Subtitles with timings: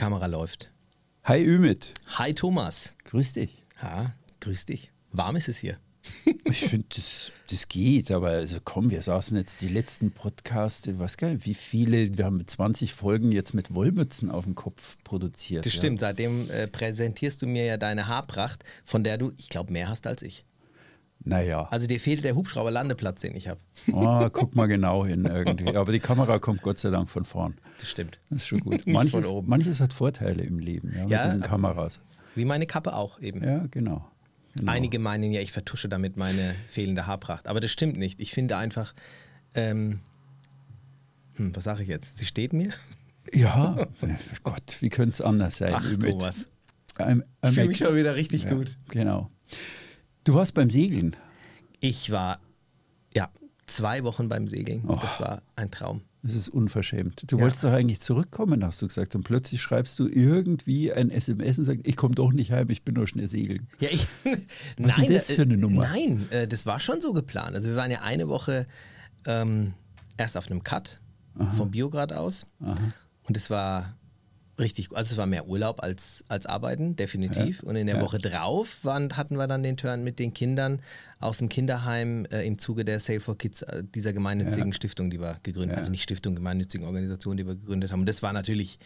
[0.00, 0.70] Kamera läuft.
[1.24, 1.92] Hi Ümit.
[2.16, 2.94] Hi Thomas.
[3.04, 3.50] Grüß dich.
[3.82, 4.92] Ja, grüß dich.
[5.12, 5.76] Warm ist es hier.
[6.44, 11.18] Ich finde, das, das geht, aber also komm, wir saßen jetzt die letzten Podcasts, was
[11.18, 15.66] geil, wie viele, wir haben 20 Folgen jetzt mit Wollmützen auf dem Kopf produziert.
[15.66, 15.78] Das ja.
[15.78, 19.90] stimmt, seitdem äh, präsentierst du mir ja deine Haarpracht, von der du, ich glaube, mehr
[19.90, 20.46] hast als ich.
[21.22, 23.60] Naja, Also dir fehlt der Hubschrauber-Landeplatz, den ich habe.
[23.92, 25.76] oh, guck mal genau hin irgendwie.
[25.76, 27.54] Aber die Kamera kommt Gott sei Dank von vorn.
[27.78, 28.18] Das stimmt.
[28.30, 28.86] Das ist schon gut.
[28.86, 32.00] Manches, manches hat Vorteile im Leben, ja, mit Ja, diesen Kameras.
[32.34, 33.44] Wie meine Kappe auch eben.
[33.44, 34.08] Ja, genau.
[34.56, 34.72] genau.
[34.72, 37.48] Einige meinen ja, ich vertusche damit meine fehlende Haarpracht.
[37.48, 38.18] Aber das stimmt nicht.
[38.18, 38.94] Ich finde einfach,
[39.54, 40.00] ähm,
[41.34, 42.16] hm, was sage ich jetzt?
[42.18, 42.70] Sie steht mir?
[43.34, 43.86] Ja,
[44.42, 45.74] Gott, wie könnte es anders sein?
[45.76, 45.84] Ach?
[46.00, 46.46] Thomas.
[46.96, 48.78] I'm- Ich I'm fühle a- mich schon wieder richtig ja, gut.
[48.90, 49.30] Genau.
[50.24, 51.16] Du warst beim Segeln.
[51.80, 52.40] Ich war,
[53.14, 53.30] ja,
[53.66, 54.88] zwei Wochen beim Segeln.
[54.88, 55.00] Och.
[55.00, 56.02] Das war ein Traum.
[56.22, 57.22] Das ist unverschämt.
[57.30, 57.42] Du Ja.
[57.42, 59.14] wolltest doch eigentlich zurückkommen, hast du gesagt.
[59.16, 62.82] Und plötzlich schreibst du irgendwie ein SMS und sagst, ich komme doch nicht heim, ich
[62.82, 63.68] bin nur schnell segeln.
[63.80, 64.06] Ja, ich,
[64.76, 65.82] Was ist denn das äh, für eine Nummer?
[65.88, 67.54] Nein, äh, das war schon so geplant.
[67.56, 68.66] Also wir waren ja eine Woche
[69.24, 69.72] ähm,
[70.18, 71.00] erst auf einem Cut
[71.56, 72.44] vom Biograd aus.
[72.58, 73.96] Und es war
[74.60, 77.62] richtig, also es war mehr Urlaub als, als Arbeiten, definitiv.
[77.62, 78.02] Und in der Ja.
[78.02, 80.80] Woche drauf waren, hatten wir dann den Turn mit den Kindern
[81.18, 85.20] aus dem Kinderheim äh, im Zuge der Save for Kids, äh, dieser gemeinnützigen Stiftung, die
[85.20, 85.76] wir gegründet haben.
[85.76, 85.78] Ja.
[85.78, 88.00] Also nicht Stiftung, gemeinnützigen Organisation, die wir gegründet haben.
[88.00, 88.78] Und das war natürlich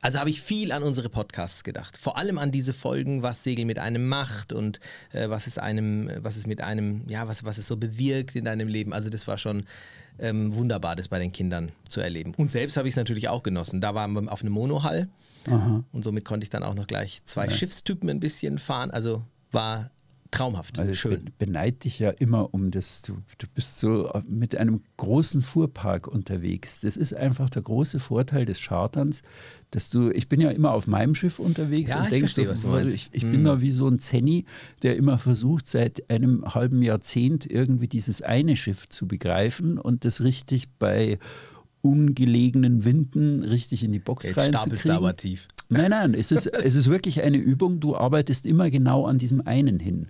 [0.00, 1.96] also habe ich viel an unsere Podcasts gedacht.
[1.96, 4.80] Vor allem an diese Folgen, was Segel mit einem macht und
[5.12, 8.44] äh, was es einem, was es mit einem, ja, was, was es so bewirkt in
[8.44, 8.92] deinem Leben.
[8.92, 9.64] Also das war schon
[10.18, 12.34] ähm, wunderbar, das bei den Kindern zu erleben.
[12.36, 13.80] Und selbst habe ich es natürlich auch genossen.
[13.80, 15.08] Da waren wir auf einem Monohall
[15.92, 18.90] und somit konnte ich dann auch noch gleich zwei Schiffstypen ein bisschen fahren.
[18.90, 19.90] Also war
[20.30, 21.24] traumhaft, Also ich schön.
[21.24, 23.02] be- beneide dich ja immer um das.
[23.02, 26.80] Du, du bist so mit einem großen Fuhrpark unterwegs.
[26.80, 29.22] Das ist einfach der große Vorteil des Charterns,
[29.70, 32.56] dass du, ich bin ja immer auf meinem Schiff unterwegs Ja, und ich denkst, verstehe,
[32.56, 34.44] so, ich, ich bin da wie so ein Zenni,
[34.82, 40.22] der immer versucht, seit einem halben Jahrzehnt irgendwie dieses eine Schiff zu begreifen und das
[40.22, 41.18] richtig bei
[41.82, 44.96] ungelegenen Winden richtig in die Box Jetzt stapelst reinzukriegen.
[44.96, 45.48] aber tief.
[45.68, 47.80] Nein, nein, es ist, es ist wirklich eine Übung.
[47.80, 50.08] Du arbeitest immer genau an diesem einen hin.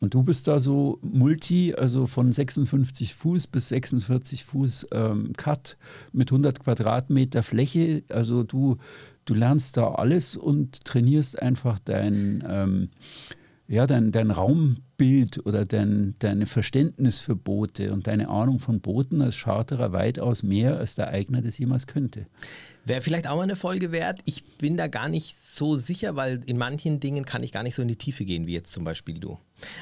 [0.00, 5.76] Und du bist da so multi, also von 56 Fuß bis 46 Fuß ähm, Cut
[6.12, 8.02] mit 100 Quadratmeter Fläche.
[8.08, 8.78] Also du,
[9.26, 12.88] du lernst da alles und trainierst einfach dein, ähm,
[13.68, 19.22] ja, dein, dein Raumbild oder dein, dein Verständnis für Boote und deine Ahnung von Booten
[19.22, 22.26] als Charterer weitaus mehr, als der Eigner das jemals könnte.
[22.84, 24.20] Wäre vielleicht auch mal eine Folge wert.
[24.24, 27.74] Ich bin da gar nicht so sicher, weil in manchen Dingen kann ich gar nicht
[27.74, 29.38] so in die Tiefe gehen, wie jetzt zum Beispiel du.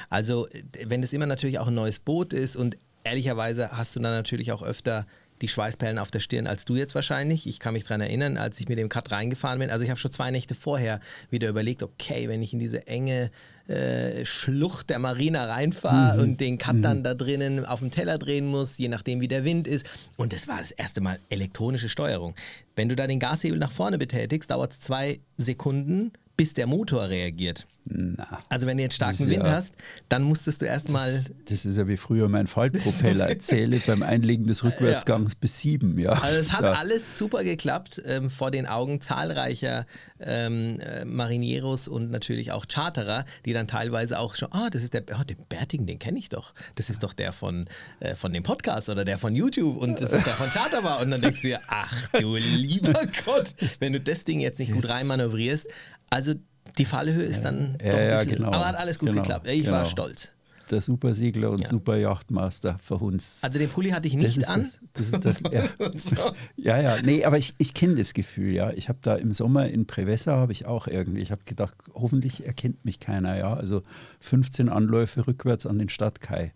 [0.09, 0.47] Also,
[0.85, 4.51] wenn es immer natürlich auch ein neues Boot ist und ehrlicherweise hast du dann natürlich
[4.51, 5.07] auch öfter
[5.41, 7.47] die Schweißperlen auf der Stirn als du jetzt wahrscheinlich.
[7.47, 9.69] Ich kann mich daran erinnern, als ich mit dem Cut reingefahren bin.
[9.69, 13.31] Also ich habe schon zwei Nächte vorher wieder überlegt, okay, wenn ich in diese enge
[13.67, 18.47] äh, Schlucht der Marina reinfahre und den Cut dann da drinnen auf dem Teller drehen
[18.47, 19.87] muss, je nachdem wie der Wind ist.
[20.17, 22.35] Und das war das erste Mal elektronische Steuerung.
[22.75, 27.09] Wenn du da den Gashebel nach vorne betätigst, dauert es zwei Sekunden, bis der Motor
[27.09, 27.67] reagiert.
[27.83, 28.39] Na.
[28.47, 29.73] Also wenn du jetzt starken Das Wind ja- hast,
[30.07, 33.39] dann musstest du erstmal Das ist ja wie früher mein Faltpropeller.
[33.39, 35.97] Zähle beim Einlegen des Rückwärtsgangs bis sieben.
[35.97, 36.11] Ja.
[36.11, 39.87] Also es hat Da- alles super geklappt ähm, vor den Augen zahlreicher
[40.19, 44.93] ähm, äh, Marinieros und natürlich auch Charterer, die dann teilweise auch schon, ah, das ist
[44.93, 46.53] der, oh, den Bärtigen, den kenne ich doch.
[46.75, 47.65] Das ist doch der von,
[47.99, 51.01] äh, von dem Podcast oder der von YouTube und das ist der von Charterbar.
[51.01, 52.93] Und dann denkst du dir, ach du lieber
[53.25, 55.67] Gott, wenn du das Ding jetzt nicht gut reinmanövrierst.
[56.11, 56.33] Also
[56.77, 58.47] die Fallhöhe ist dann Ja, doch ein ja, bisschen, genau.
[58.49, 59.47] aber hat alles gut Genau, geklappt.
[59.47, 59.85] Ich war genau.
[59.89, 60.29] stolz.
[60.69, 61.67] Der Supersegler und Ja.
[61.67, 63.43] Superjachtmaster verhunzt.
[63.43, 64.69] Also den Pulli hatte ich das nicht ist an.
[64.93, 66.33] Das, das ist das.
[66.55, 66.95] Ja, ja.
[67.03, 68.71] Nee, aber ich, ich kenne das Gefühl, ja.
[68.71, 72.45] Ich habe da im Sommer in Prevessa habe ich auch irgendwie, ich habe gedacht, hoffentlich
[72.45, 73.53] erkennt mich keiner, ja.
[73.53, 73.81] Also
[74.21, 76.53] 15 Anläufe rückwärts an den Stadtkai.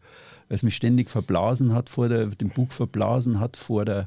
[0.47, 4.05] Weil es mich ständig verblasen hat, vor der, den Bug verblasen hat vor der,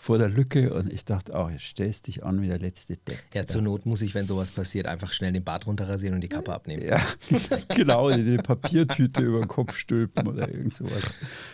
[0.00, 0.72] vor der Lücke.
[0.72, 3.18] Und ich dachte, oh, jetzt stellst dich an wie der letzte Depp.
[3.34, 6.28] Ja, zur Not muss ich, wenn sowas passiert, einfach schnell den Bart runterrasieren und die
[6.28, 6.82] Kappe abnehmen.
[6.84, 7.00] Ja,
[7.74, 11.02] genau, eine Papiertüte über den Kopf stülpen oder irgend sowas.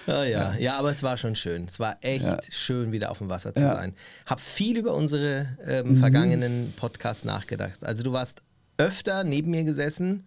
[0.06, 0.54] Ja, ja.
[0.54, 1.64] ja, aber es war schon schön.
[1.64, 2.38] Es war echt Ja.
[2.50, 3.70] schön, wieder auf dem Wasser zu Ja.
[3.70, 3.94] sein.
[4.26, 7.82] Hab viel über unsere ähm, vergangenen Podcasts nachgedacht.
[7.84, 8.42] Also du warst
[8.76, 10.26] öfter neben mir gesessen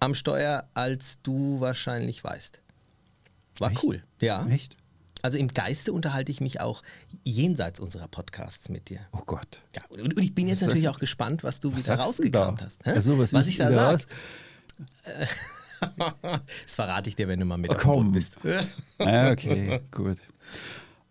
[0.00, 2.60] am Steuer, als du wahrscheinlich weißt.
[3.58, 3.84] War Echt?
[3.84, 4.02] cool.
[4.18, 4.46] Ja.
[4.48, 4.76] Echt?
[5.22, 6.82] Also im Geiste unterhalte ich mich auch
[7.22, 9.00] jenseits unserer Podcasts mit dir.
[9.12, 9.62] Oh Gott.
[9.76, 12.60] Ja, und, ich bin jetzt Was natürlich sagst- auch gespannt, was du Was wieder rausgekramt
[12.62, 12.84] hast.
[12.84, 12.90] Hä?
[12.90, 14.02] Also, was, was ich da sage.
[16.64, 18.12] Das verrate ich dir, wenn du mal mit Oh, komm.
[18.12, 18.38] bist.
[18.98, 20.18] Ah, okay, gut.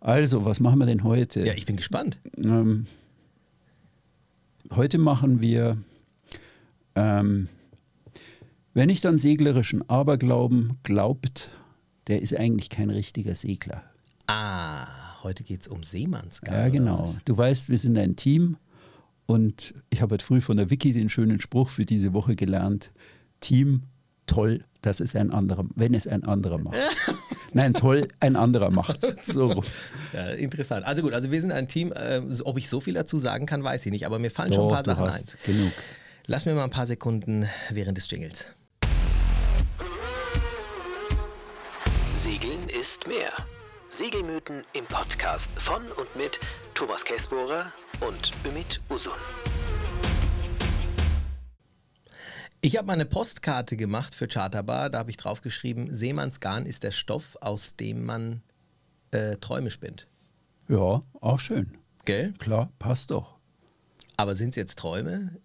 [0.00, 1.40] Also, was machen wir denn heute?
[1.44, 2.18] Ja, ich bin gespannt.
[2.42, 2.86] ähm,
[4.74, 5.76] heute machen wir,
[6.94, 7.48] ähm,
[8.72, 11.50] wer nicht an seglerischen Aberglauben glaubt,
[12.06, 13.84] der ist eigentlich kein richtiger Segler.
[14.34, 14.86] Ah,
[15.22, 16.56] heute geht es um Seemannsgarn.
[16.56, 17.14] Ja, genau.
[17.26, 18.56] Du weißt, wir sind ein Team
[19.26, 22.92] und ich habe heute früh von der Wiki den schönen Spruch für diese Woche gelernt.
[23.40, 23.82] Team,
[24.26, 26.78] toll, dass es ein anderer, wenn es ein anderer macht.
[27.52, 29.62] Nein, toll, ein anderer macht so.
[30.14, 30.86] Ja, interessant.
[30.86, 31.92] Also gut, also wir sind ein Team.
[31.92, 34.06] Äh, ob ich so viel dazu sagen kann, weiß ich nicht.
[34.06, 35.22] Aber mir fallen Doch, schon ein paar du Sachen ein.
[35.44, 35.72] genug.
[36.24, 38.46] Lass mir mal ein paar Sekunden während des Jingles.
[42.16, 43.30] Segeln ist mehr.
[44.02, 46.40] Segelmythen im Podcast von und mit
[46.74, 49.12] Thomas Käsbohrer und Ümit Usun.
[52.62, 54.90] Ich habe mal eine Postkarte gemacht für Charterbar.
[54.90, 58.42] Da habe ich draufgeschrieben, Seemannsgarn ist der Stoff, aus dem man
[59.12, 60.08] äh, Träume spinnt.
[60.68, 61.78] Ja, auch schön.
[62.04, 62.34] Gell?
[62.40, 63.36] Klar, passt doch.
[64.16, 65.36] Aber sind es jetzt Träume?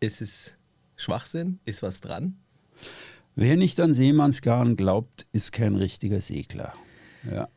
[0.00, 0.52] Ist es
[0.96, 1.60] Schwachsinn?
[1.66, 2.38] Ist was dran?
[3.34, 6.72] Wer nicht an Seemannsgarn glaubt, ist kein richtiger Segler.
[7.30, 7.50] Ja.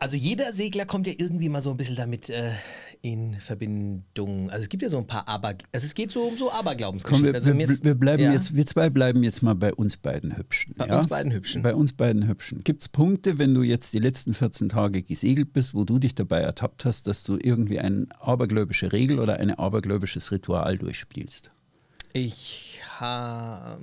[0.00, 2.52] Also jeder Segler kommt ja irgendwie mal so ein bisschen damit äh,
[3.02, 4.48] in Verbindung.
[4.50, 6.58] Also es gibt ja so ein paar Aber, also es geht so um so Komm,
[6.58, 7.26] Aberglaubensgeschichten.
[7.26, 8.32] wir, also wir, wir bleiben ja.
[8.32, 10.74] jetzt, wir zwei bleiben jetzt mal bei uns beiden Hübschen.
[10.78, 10.96] Bei ja?
[10.96, 11.62] uns beiden Hübschen.
[11.62, 12.64] Bei uns beiden Hübschen.
[12.64, 16.14] Gibt es Punkte, wenn du jetzt die letzten 14 Tage gesegelt bist, wo du dich
[16.14, 21.50] dabei ertappt hast, dass du irgendwie eine abergläubische Regel oder ein abergläubisches Ritual durchspielst?
[22.14, 23.78] Ich habe.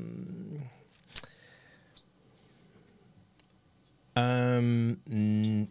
[4.16, 5.68] Ähm,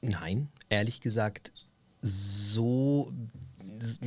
[0.00, 1.52] nein, ehrlich gesagt,
[2.02, 3.12] so,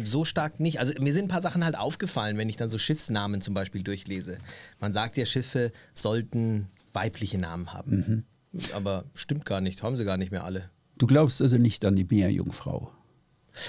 [0.04, 0.80] so stark nicht.
[0.80, 3.84] Also mir sind ein paar Sachen halt aufgefallen, wenn ich dann so Schiffsnamen zum Beispiel
[3.84, 4.38] durchlese.
[4.80, 8.26] Man sagt ja, Schiffe sollten weibliche Namen haben.
[8.74, 10.70] Aber stimmt gar nicht, haben sie gar nicht mehr alle.
[10.98, 12.92] Du glaubst also nicht an die Meerjungfrau?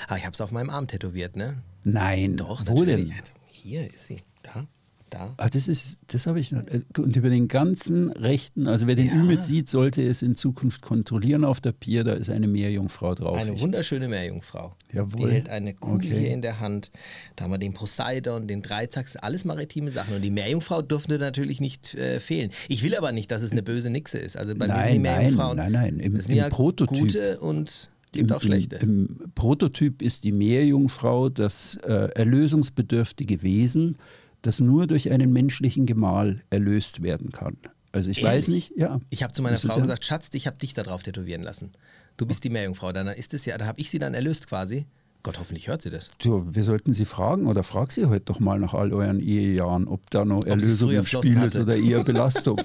[0.08, 1.62] Ah, ich habe es auf meinem Arm tätowiert, ne?
[1.84, 2.36] Nein.
[2.36, 3.08] Doch, Wo natürlich.
[3.08, 3.18] denn?
[3.18, 4.22] Also, hier ist sie.
[4.42, 4.66] Da,
[5.14, 5.34] da.
[5.36, 6.66] Ah, das ist, das habe ich noch.
[6.66, 9.14] äh, Und über den ganzen Rechten, also wer den Ja.
[9.14, 13.36] Ümit sieht, sollte es in Zukunft kontrollieren auf der Pier, da ist eine Meerjungfrau drauf.
[13.38, 14.74] Eine wunderschöne Meerjungfrau.
[14.92, 15.28] Jawohl.
[15.28, 16.20] Die hält eine Kugel Okay.
[16.20, 16.90] hier in der Hand.
[17.36, 20.14] Da haben wir den Poseidon, den Dreizacks, alles maritime Sachen.
[20.16, 22.50] Und die Meerjungfrau durfte natürlich nicht äh, fehlen.
[22.68, 24.36] Ich will aber nicht, dass es eine böse Nixe ist.
[24.36, 25.56] Also bei mir sind die Nein, nein, Meerjungfrauen.
[25.56, 25.98] nein, nein.
[26.00, 28.76] Im- das sind im ja Prototyp- gute und gibt auch schlechte.
[28.76, 33.96] Im, Im Prototyp ist die Meerjungfrau das äh, erlösungsbedürftige Wesen,
[34.44, 37.56] das nur durch einen menschlichen Gemahl erlöst werden kann.
[37.92, 38.70] Also ich weiß Ehrlich?
[38.70, 39.00] nicht, ja.
[39.10, 41.42] ich habe zu meiner ist Frau ja- gesagt, Schatz, ich habe dich da drauf tätowieren
[41.42, 41.70] lassen.
[42.16, 42.92] Du bist die Meerjungfrau.
[42.92, 44.86] Dann ist es ja, da habe ich sie dann erlöst quasi.
[45.22, 46.10] Gott, hoffentlich hört sie das.
[46.22, 49.88] So, wir sollten Sie fragen oder frag Sie heute doch mal nach all euren Ehejahren,
[49.88, 51.62] ob da noch sie Erlösung im Spiel ist hatte.
[51.62, 52.60] oder eher Belastung.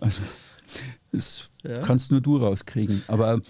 [0.00, 0.22] also,
[1.12, 1.82] das Ja.
[1.82, 3.02] kannst nur du rauskriegen.
[3.08, 3.40] Aber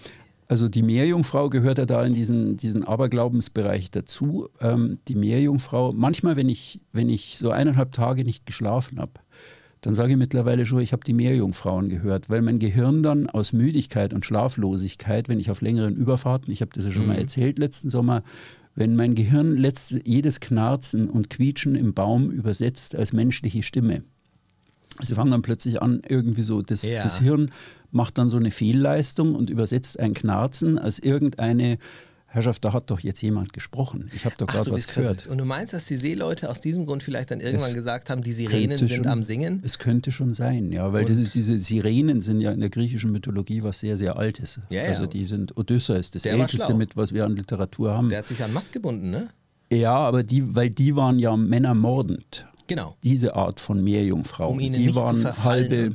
[0.47, 4.47] also die Meerjungfrau gehört ja da in diesen, diesen Aberglaubensbereich dazu.
[4.61, 9.13] Ähm, die Meerjungfrau, manchmal, wenn ich, wenn ich so eineinhalb Tage nicht geschlafen habe,
[9.81, 13.53] dann sage ich mittlerweile schon, ich habe die Meerjungfrauen gehört, weil mein Gehirn dann aus
[13.53, 17.59] Müdigkeit und Schlaflosigkeit, wenn ich auf längeren Überfahrten, ich habe das ja schon mal erzählt
[17.59, 18.23] letzten Sommer,
[18.73, 24.03] wenn mein Gehirn letzte, jedes Knarzen und Quietschen im Baum übersetzt als menschliche Stimme.
[25.01, 27.03] Sie fangen dann plötzlich an, irgendwie so, das, Ja.
[27.03, 27.51] das Hirn
[27.91, 31.77] macht dann so eine Fehlleistung und übersetzt ein Knarzen als irgendeine,
[32.29, 34.11] Herrschaft, da hat doch jetzt jemand gesprochen.
[34.13, 35.21] Ich habe doch gerade was gehört.
[35.21, 35.27] verrückt.
[35.31, 38.21] Und du meinst, dass die Seeleute aus diesem Grund vielleicht dann irgendwann Es gesagt haben,
[38.21, 39.61] die Sirenen sind schon- am Singen?
[39.63, 43.63] Es könnte schon sein, ja, weil diese, diese Sirenen sind ja in der griechischen Mythologie
[43.63, 44.59] was sehr, sehr Altes.
[44.69, 44.89] Ja, ja.
[44.89, 48.09] Also die sind Odysseus, das Der Älteste mit, was wir an Literatur haben.
[48.09, 49.29] Der hat sich an Mast gebunden, ne?
[49.71, 52.45] ja, aber die, weil die waren ja männermordend.
[52.67, 52.97] Genau.
[53.03, 54.53] Diese Art von Meerjungfrauen.
[54.53, 55.89] Um ihnen die waren halbe,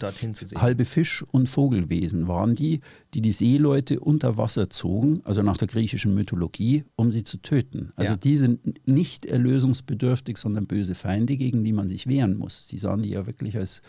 [0.57, 2.81] halbe Fisch- und Vogelwesen waren die,
[3.15, 7.93] die die Seeleute unter Wasser zogen, also nach der griechischen Mythologie, um sie zu töten.
[7.97, 8.17] Also Ja.
[8.17, 12.67] die sind nicht erlösungsbedürftig, sondern böse Feinde, gegen die man sich wehren muss.
[12.69, 13.83] Die sahen die ja wirklich als,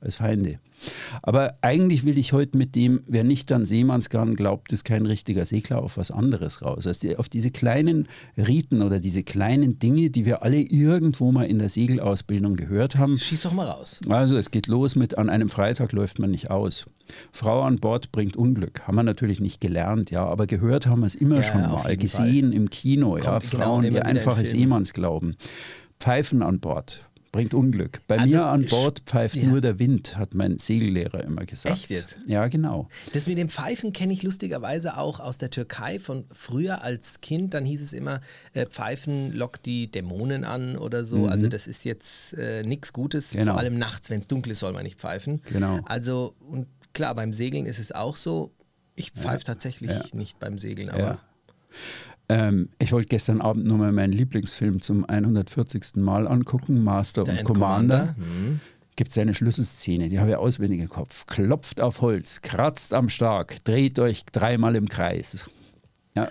[0.00, 0.58] als Feinde.
[1.22, 5.44] Aber eigentlich will ich heute mit dem, wer nicht an Seemannsgarn glaubt, ist kein richtiger
[5.44, 6.86] Segler, auf was anderes raus.
[6.86, 11.44] Also die, auf diese kleinen Riten oder diese kleinen Dinge, die wir alle irgendwo mal
[11.44, 13.18] in der Segelausbildung gehört haben.
[13.18, 14.00] Schieß doch mal raus.
[14.08, 16.86] Also es geht los mit, an einem Freitag läuft man nicht aus.
[17.32, 18.82] Frau an Bord bringt Unglück.
[18.86, 21.96] Haben wir natürlich nicht gelernt, ja, aber gehört haben wir es immer Ja, schon mal.
[21.96, 24.60] Gesehen im Kino, ja, Kommt genau Frauen, immer die wieder in einfache Filmen.
[24.60, 25.36] Seemannsglauben.
[25.98, 27.09] Pfeifen an Bord.
[27.32, 28.00] Bringt Unglück.
[28.08, 29.44] Bei Also, mir an Bord pfeift ja.
[29.48, 31.76] nur der Wind, hat mein Segellehrer immer gesagt.
[31.76, 32.18] Echt jetzt?
[32.26, 32.88] Ja, genau.
[33.12, 37.54] Das mit dem Pfeifen kenne ich lustigerweise auch aus der Türkei von früher als Kind.
[37.54, 38.20] Dann hieß es immer,
[38.52, 41.26] äh, Pfeifen lockt die Dämonen an oder so.
[41.28, 43.32] Also das ist jetzt äh, nichts Gutes.
[43.32, 43.38] Mhm.
[43.38, 43.52] Genau.
[43.52, 45.40] Vor allem nachts, wenn es dunkel ist, soll man nicht pfeifen.
[45.52, 45.78] Genau.
[45.84, 48.50] Also, und klar, beim Segeln ist es auch so.
[48.96, 50.02] Ich pfeife tatsächlich ja.
[50.12, 51.18] nicht beim Segeln, aber Ja.
[52.32, 55.96] Ähm, ich wollte gestern Abend nochmal meinen Lieblingsfilm zum 140.
[55.96, 58.14] Mal angucken, Master Der und Commander.
[58.14, 58.14] Commander.
[58.18, 58.60] Mhm.
[58.94, 61.26] Gibt es eine Schlüsselszene, die habe ich auswendig im Kopf.
[61.26, 65.46] Klopft auf Holz, kratzt am Stark, dreht euch dreimal im Kreis.
[66.14, 66.28] Ja,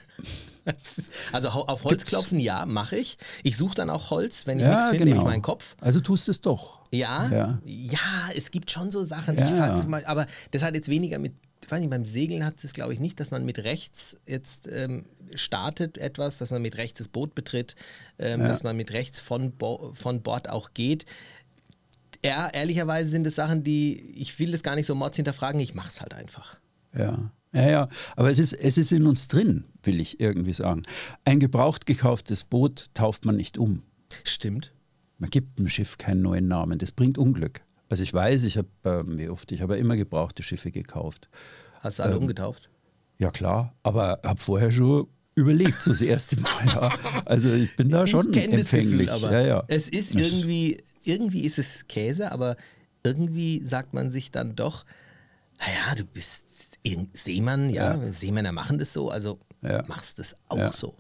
[1.32, 3.18] Also auf Holz Gibt's- klopfen, ja, mache ich.
[3.44, 5.16] Ich suche dann auch Holz, wenn ich ja nichts finde, genau.
[5.18, 5.76] nehme ich meinen Kopf.
[5.82, 6.80] Also tust es doch.
[6.92, 7.60] Ja, Ja.
[7.66, 9.38] ja, es gibt schon so Sachen.
[9.38, 9.74] Ja.
[9.76, 12.94] Beispiel, aber das hat jetzt weniger mit, ich weiß nicht, beim Segeln hat es, glaube
[12.94, 15.06] ich, nicht, dass man mit rechts jetzt ähm,
[15.36, 17.76] startet etwas, dass man mit rechts das Boot betritt,
[18.18, 21.06] ähm, dass man mit rechts von, Bo von Bord auch geht.
[22.24, 25.74] Ja, ehrlicherweise sind es Sachen, die, ich will das gar nicht so mords hinterfragen, ich
[25.74, 26.58] mache es halt einfach.
[26.96, 27.32] Ja.
[27.52, 30.84] Ja, ja, aber es ist, es ist in uns drin, will ich irgendwie sagen.
[31.26, 33.82] Ein gebraucht gekauftes Boot tauft man nicht um.
[34.24, 34.72] Stimmt.
[35.18, 36.78] Man gibt dem Schiff keinen neuen Namen.
[36.78, 37.62] Das bringt Unglück.
[37.90, 41.28] Also ich weiß, ich habe, ähm, wie oft, ich habe ja immer gebrauchte Schiffe gekauft.
[41.80, 42.70] Hast du Ähm, alle umgetauft?
[43.18, 45.08] Ja klar, aber habe vorher schon
[45.40, 46.66] überlegt, so das erste Mal.
[46.68, 46.98] Ja.
[47.26, 49.10] Also ich bin da schon ich kenne das empfänglich.
[49.10, 49.64] Gefühl, ja, ja.
[49.68, 52.56] es ist irgendwie, irgendwie ist es Käse, aber
[53.04, 54.86] irgendwie sagt man sich dann doch,
[55.60, 56.44] naja, du bist
[57.14, 58.12] Seemann, ja, Ja.
[58.12, 59.40] Seemänner machen das so, also
[59.88, 60.96] machst das auch so.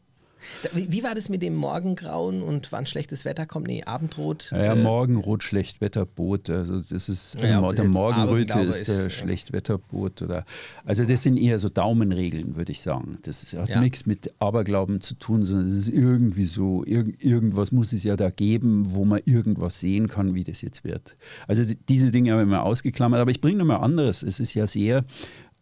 [0.73, 3.67] Wie, war das mit dem Morgengrauen und wann schlechtes Wetter kommt?
[3.67, 4.49] Nee, Abendrot.
[4.51, 6.49] Ja, ja, äh, Morgenrot, Schlechtwetterboot.
[6.49, 9.09] Also das ist Ja, das der Morgenröte ist der.
[9.09, 10.45] Schlechtwetterboot oder
[10.85, 13.17] also das sind eher so Daumenregeln, würde ich sagen.
[13.23, 13.81] Das ist- hat Ja.
[13.81, 18.15] nichts mit Aberglauben zu tun, sondern es ist irgendwie so irg irgendwas muss es ja
[18.15, 21.17] da geben, wo man irgendwas sehen kann, wie das jetzt wird.
[21.47, 24.23] Also die- diese Dinge habe ich mal ausgeklammert, aber ich bringe noch mal anderes.
[24.23, 25.03] Es ist ja sehr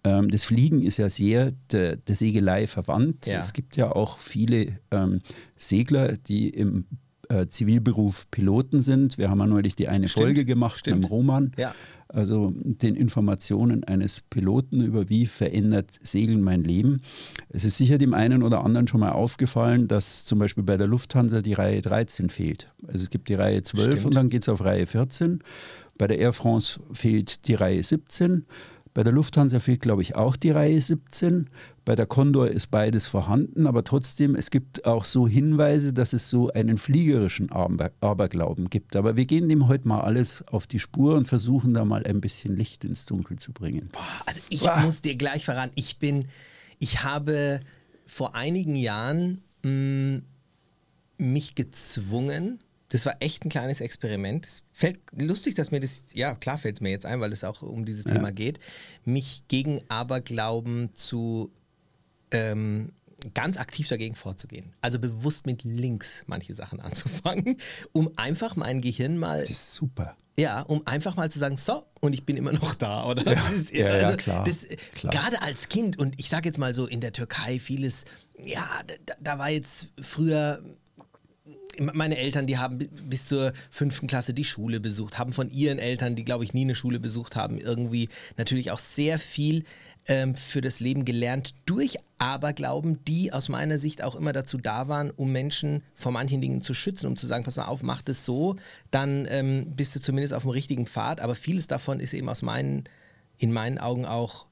[0.08, 3.28] ähm, das Fliegen ist ja sehr der, der Segelei verwandt.
[3.28, 3.40] Ja.
[3.40, 5.22] Es gibt ja auch viele ähm,
[5.56, 6.86] Segler, die im
[7.30, 9.18] äh, Zivilberuf Piloten sind.
[9.18, 10.98] Wir haben ja neulich die eine Stimmt, Folge gemacht stimmt.
[10.98, 11.52] mit dem Roman.
[11.58, 11.74] Ja.
[12.10, 17.02] Also den Informationen eines Piloten über wie verändert Segeln mein Leben.
[17.50, 20.88] Es ist sicher dem einen oder anderen schon mal aufgefallen, dass zum Beispiel bei der
[20.88, 22.72] Lufthansa die Reihe 13 fehlt.
[22.88, 24.06] Also es gibt die Reihe 12 Stimmt.
[24.06, 25.44] und dann geht es auf Reihe 14.
[25.98, 28.46] Bei der Air France fehlt die Reihe 17.
[28.98, 31.52] Bei der Lufthansa fehlt, glaube ich, auch die Reihe 17.
[31.86, 36.32] Bei der Condor ist beides vorhanden, aber trotzdem, es gibt auch so Hinweise, dass es
[36.32, 38.96] so einen fliegerischen Aber Aberglauben gibt.
[38.96, 42.22] Aber wir gehen dem heute mal alles auf die Spur und versuchen da mal ein
[42.22, 43.90] bisschen Licht ins Dunkel zu bringen.
[43.92, 44.82] Boah, also ich Boah.
[44.84, 46.26] muss dir gleich verraten, ich bin,
[46.80, 47.60] ich habe
[48.08, 50.22] vor einigen Jahren mh,
[51.20, 52.58] mich gezwungen,
[52.90, 54.64] das war echt ein kleines Experiment.
[54.72, 57.62] Fällt lustig, dass mir das, ja klar fällt es mir jetzt ein, weil es auch
[57.62, 58.60] um dieses Thema geht,
[59.04, 61.52] mich gegen Aberglauben zu
[62.32, 62.94] ähm,
[63.34, 64.74] ganz aktiv dagegen vorzugehen.
[64.80, 67.58] Also bewusst mit links manche Sachen anzufangen,
[67.92, 70.16] um einfach mein Gehirn mal Das ist super.
[70.38, 73.34] ja, um einfach mal zu sagen, so, und ich bin immer noch da, oder?
[73.34, 75.12] Ja, ist- ja, ja, also, klar, das, klar.
[75.12, 78.06] Gerade als Kind, und ich sage jetzt mal so, in der Türkei vieles,
[78.42, 78.66] ja,
[79.06, 80.62] da, da war jetzt früher,
[81.80, 85.80] meine Eltern, die haben bi- bis zur fünften Klasse die Schule besucht, haben von ihren
[85.80, 89.64] Eltern, die glaube ich nie eine Schule besucht haben, irgendwie natürlich auch sehr viel
[90.08, 94.88] ähm, für das Leben gelernt durch Aberglauben, die aus meiner Sicht auch immer dazu da
[94.88, 98.02] waren, um Menschen vor manchen Dingen zu schützen, um zu sagen, pass mal auf, mach
[98.02, 98.56] das so,
[98.92, 101.20] dann ähm, bist du zumindest auf dem richtigen Pfad.
[101.20, 102.86] Aber vieles davon ist eben aus meinen,
[103.38, 104.46] in meinen Augen auch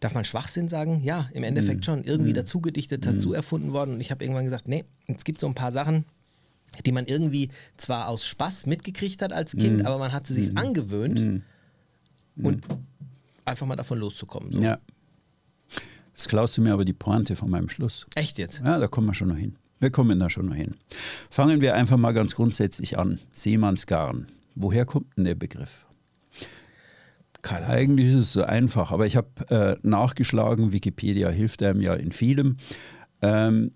[0.00, 1.00] Darf man Schwachsinn sagen?
[1.04, 3.94] Ja, im Endeffekt schon irgendwie dazu gedichtet, dazu erfunden worden.
[3.94, 6.04] Und ich habe irgendwann gesagt, nee, es gibt so ein paar Sachen,
[6.84, 10.56] die man irgendwie zwar aus Spaß mitgekriegt hat als Kind, aber man hat sie sich
[10.56, 11.42] angewöhnt
[12.36, 12.64] und
[13.44, 14.52] einfach mal davon loszukommen.
[14.52, 14.60] So.
[14.60, 14.78] Ja.
[16.14, 18.06] Jetzt klaust du mir aber die Pointe von meinem Schluss.
[18.14, 18.62] Echt jetzt?
[18.64, 19.56] Ja, da kommen wir schon noch hin.
[19.80, 20.76] Wir kommen da schon noch hin.
[21.30, 23.18] Fangen wir einfach mal ganz grundsätzlich an.
[23.34, 24.28] Seemannsgarn.
[24.54, 25.86] Woher kommt denn der Begriff?
[27.40, 27.76] Keine Ahnung.
[27.76, 32.12] Eigentlich ist es so einfach, aber ich habe äh, nachgeschlagen, Wikipedia hilft einem ja in
[32.12, 32.56] vielem.
[33.22, 33.72] Ähm,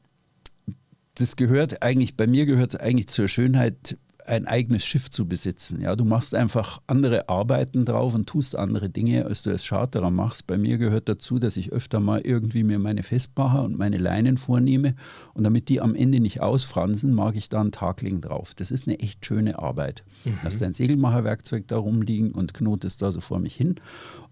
[1.17, 5.81] das gehört eigentlich, bei mir gehört es eigentlich zur Schönheit, ein eigenes Schiff zu besitzen.
[5.81, 10.11] Ja, du machst einfach andere Arbeiten drauf und tust andere Dinge, als du als Charterer
[10.11, 10.47] machst.
[10.47, 14.37] Bei mir gehört dazu, dass ich öfter mal irgendwie mir meine Festmacher und meine Leinen
[14.37, 14.95] vornehme
[15.35, 18.53] und damit die am Ende nicht ausfransen, mag ich da einen Tagling drauf.
[18.55, 20.05] Das ist eine echt schöne Arbeit.
[20.43, 23.77] Hast dein Segelmacherwerkzeug da rumliegen und knotest da so vor mich hin.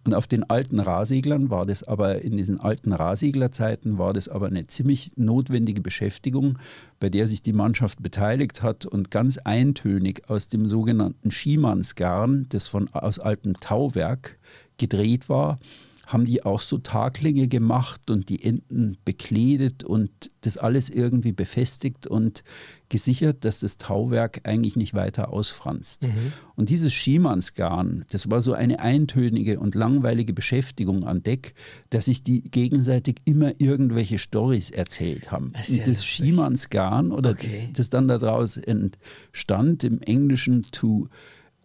[0.05, 4.47] Und auf den alten Rahseglern war das aber, in diesen alten Rahseglerzeiten war das aber
[4.47, 6.59] eine ziemlich notwendige Beschäftigung,
[7.01, 12.67] bei der sich die Mannschaft beteiligt hat und ganz eintönig aus dem sogenannten Schiemannsgarn, das
[12.67, 14.39] von, aus altem Tauwerk
[14.77, 15.57] gedreht war,
[16.07, 20.11] haben die auch so Taglinge gemacht und die Enden bekledet und
[20.43, 22.45] das alles irgendwie befestigt und
[22.95, 26.05] gesichert, dass das Tauwerk eigentlich nicht weiter ausfranst.
[26.05, 26.33] Mhm.
[26.55, 31.55] Und dieses Schiemannsgarn, das war so eine eintönige und langweilige Beschäftigung an Deck,
[31.91, 35.51] dass sich die gegenseitig immer irgendwelche Stories erzählt haben.
[35.55, 37.49] Das und das Schiemannsgarn oder okay.
[37.49, 41.09] das, das, dann daraus entstand im Englischen to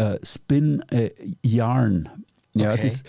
[0.02, 1.10] uh, spin a
[1.46, 2.10] yarn.
[2.56, 2.88] Ja, okay.
[2.88, 3.04] das,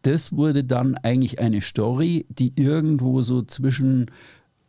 [0.00, 4.06] das wurde dann eigentlich eine Story, die irgendwo so zwischen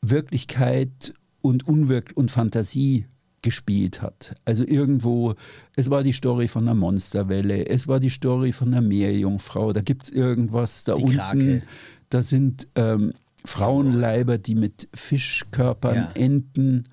[0.01, 3.05] Wirklichkeit und Unwirk und Fantasie
[3.41, 4.35] gespielt hat.
[4.45, 5.35] Also irgendwo,
[5.75, 9.81] es war die Story von der Monsterwelle, es war die Story von der Meerjungfrau, da
[9.81, 11.15] gibt es irgendwas da die unten.
[11.17, 11.61] Krake.
[12.09, 13.13] Da sind ähm,
[13.45, 16.11] Frauenleiber, die mit Fischkörpern ja.
[16.15, 16.89] enden.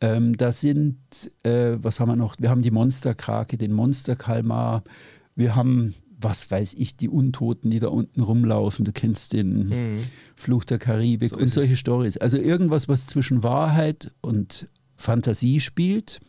[0.00, 0.98] Ähm, da sind,
[1.42, 2.36] äh, was haben wir noch?
[2.38, 4.82] Wir haben die Monsterkrake, den Monsterkalmar.
[5.34, 5.94] Wir haben
[6.24, 8.84] was weiß ich, die Untoten, die da unten rumlaufen.
[8.84, 9.98] Du kennst den mhm.
[10.34, 12.16] Fluch der Karibik so und solche Stories.
[12.16, 16.20] Also irgendwas, was zwischen Wahrheit und Fantasie spielt.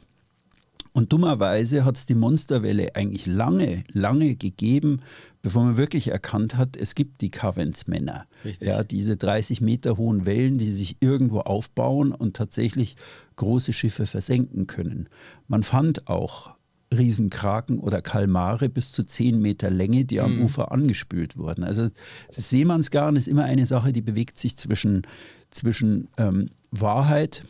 [0.92, 5.02] Und dummerweise hat es die Monsterwelle eigentlich lange, lange gegeben,
[5.42, 8.26] bevor man wirklich erkannt hat, es gibt die Covens-Männer.
[8.62, 12.96] Ja, diese 30 Meter hohen Wellen, die sich irgendwo aufbauen und tatsächlich
[13.36, 15.10] große Schiffe versenken können.
[15.50, 16.55] Man fand auch
[16.98, 20.44] Riesenkraken oder Kalmare bis zu 10 Meter Länge, die am mhm.
[20.44, 21.64] Ufer angespült wurden.
[21.64, 21.90] Also
[22.36, 25.04] das Seemannsgarn ist immer eine Sache, die bewegt sich zwischen,
[25.52, 27.44] zwischen ähm, Wahrheit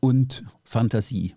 [0.00, 1.34] und Fantasie.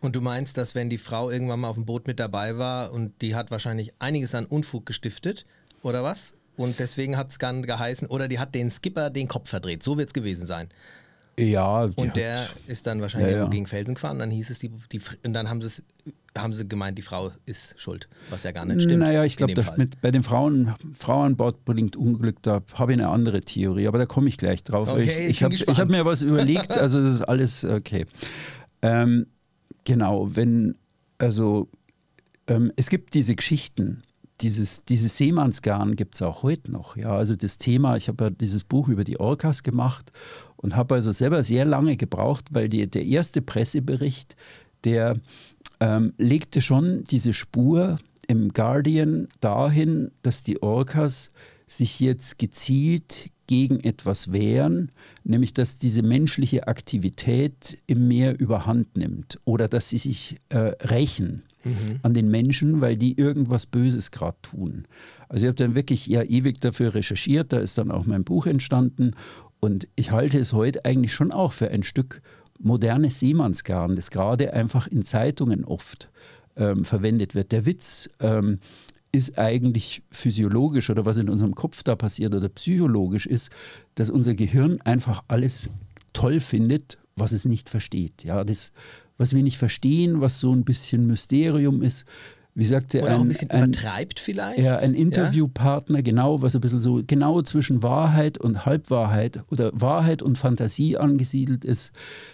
[0.00, 2.92] Und du meinst, dass wenn die Frau irgendwann mal auf dem Boot mit dabei war
[2.92, 5.46] und die hat wahrscheinlich einiges an Unfug gestiftet,
[5.82, 6.34] oder was?
[6.56, 9.82] Und deswegen hat es dann geheißen, oder die hat den Skipper den Kopf verdreht.
[9.82, 10.68] So wird es gewesen sein.
[11.38, 11.84] Ja.
[11.96, 13.48] Und der hat, ist dann wahrscheinlich ja, ja.
[13.48, 14.18] gegen Felsen gefahren.
[14.18, 15.82] Dann hieß es, die, die, und dann haben sie es
[16.38, 19.00] haben sie gemeint, die Frau ist schuld, was ja gar nicht stimmt.
[19.00, 19.54] Naja, ich glaube,
[20.00, 23.98] bei den Frauen, Frauen an Bord bringt Unglück, da habe ich eine andere Theorie, aber
[23.98, 24.88] da komme ich gleich drauf.
[24.88, 28.06] Okay, ich ich habe hab mir was überlegt, also das ist alles okay.
[28.80, 29.26] Ähm,
[29.84, 30.78] genau, wenn,
[31.18, 31.68] also
[32.46, 34.02] ähm, es gibt diese Geschichten,
[34.42, 36.96] dieses, dieses Seemannsgarn gibt es auch heute noch.
[36.96, 40.12] Ja, also das Thema, ich habe ja dieses Buch über die Orcas gemacht
[40.56, 44.36] und habe also selber sehr lange gebraucht, weil die, der erste Pressebericht,
[44.84, 45.16] der
[45.80, 51.30] ähm, legte schon diese Spur im Guardian dahin, dass die Orcas
[51.68, 54.90] sich jetzt gezielt gegen etwas wehren,
[55.24, 61.42] nämlich dass diese menschliche Aktivität im Meer überhand nimmt oder dass sie sich äh, rächen
[61.64, 62.00] mhm.
[62.02, 64.84] an den Menschen, weil die irgendwas Böses gerade tun.
[65.28, 68.46] Also ich habe dann wirklich ja ewig dafür recherchiert, da ist dann auch mein Buch
[68.46, 69.12] entstanden
[69.60, 72.20] und ich halte es heute eigentlich schon auch für ein Stück
[72.58, 76.10] modernes Seemannsgarn, das gerade einfach in Zeitungen oft
[76.56, 77.52] ähm, verwendet wird.
[77.52, 78.58] Der Witz ähm,
[79.12, 83.50] ist eigentlich physiologisch oder was in unserem Kopf da passiert oder psychologisch ist,
[83.94, 85.68] dass unser Gehirn einfach alles
[86.12, 88.24] toll findet, was es nicht versteht.
[88.24, 88.72] Ja, das,
[89.22, 92.04] was wir nicht verstehen, was so ein bisschen Mysterium ist,
[92.54, 94.58] wie sagte ein, auch ein bisschen ein, übertreibt vielleicht.
[94.58, 96.02] Ja, ein Interviewpartner, ja?
[96.02, 101.64] genau, was ein bisschen so genau zwischen Wahrheit und Halbwahrheit oder Wahrheit und Fantasie angesiedelt
[101.64, 101.92] ist.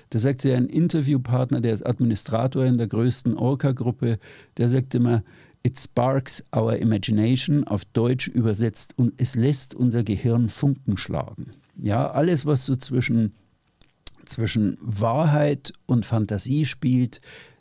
[0.08, 4.18] Da sagte ein Interviewpartner, der ist Administrator in der größten Orca-Gruppe,
[4.56, 5.22] der sagte immer,
[5.62, 11.50] It sparks our imagination, auf Deutsch übersetzt, und es lässt unser Gehirn Funken schlagen.
[11.76, 13.34] Ja, alles, was so zwischen,
[14.28, 17.20] zwischen Wahrheit und Fantasie spielt,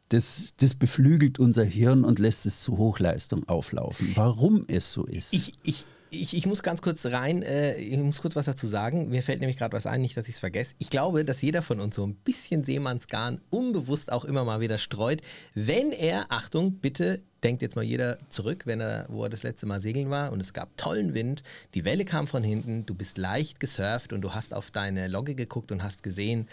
[0.09, 4.11] das, das beflügelt unser Hirn und lässt es zu Hochleistung auflaufen.
[4.15, 5.33] Warum es so ist.
[5.33, 9.09] Ich, ich, ich, ich muss ganz kurz rein, äh, ich muss kurz was dazu sagen.
[9.09, 10.75] Mir fällt nämlich gerade was ein, nicht, dass ich es vergesse.
[10.77, 14.77] Ich glaube, dass jeder von uns so ein bisschen Seemannsgarn unbewusst auch immer mal wieder
[14.77, 15.21] streut,
[15.53, 19.65] wenn er, Achtung, bitte denkt jetzt mal jeder zurück, wenn er, wo er das letzte
[19.67, 21.43] Mal segeln war und es gab tollen Wind,
[21.75, 25.35] die Welle kam von hinten, du bist leicht gesurft und du hast auf deine Logge
[25.35, 26.47] geguckt und hast gesehen,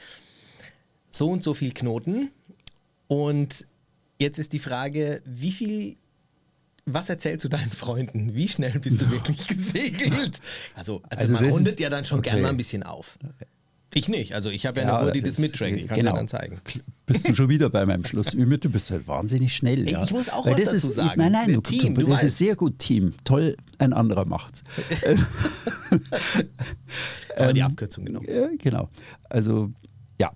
[1.11, 2.31] so und so viel Knoten,
[3.07, 3.67] und
[4.19, 5.97] jetzt ist die Frage, wie viel
[6.87, 8.35] was erzählst du deinen Freunden?
[8.35, 10.41] Wie schnell bist du wirklich gesegelt?
[10.75, 12.31] Also, also, also man rundet ja dann schon okay.
[12.31, 13.19] gerne mal ein bisschen auf.
[13.97, 14.35] Ich nicht.
[14.35, 15.77] Also ich habe ja, ja eine Uhr, die das, das mittrackt.
[15.77, 16.17] Ich kann es genau.
[16.17, 16.61] dann zeigen.
[17.07, 18.33] Bist du schon wieder bei meinem Schluss?
[18.33, 19.89] Du bist halt wahnsinnig schnell.
[19.89, 20.03] Ja.
[20.03, 21.13] Ich muss auch Weil was dazu ist, sagen.
[21.17, 22.25] Nein, nein, du, Team, du, das weißt.
[22.25, 23.15] ist sehr gut Team.
[23.23, 24.65] Toll, ein anderer macht's.
[27.37, 28.27] Aber die ähm, Abkürzung genommen.
[28.29, 28.91] Ja, genau.
[29.31, 29.71] Also
[30.21, 30.33] ja,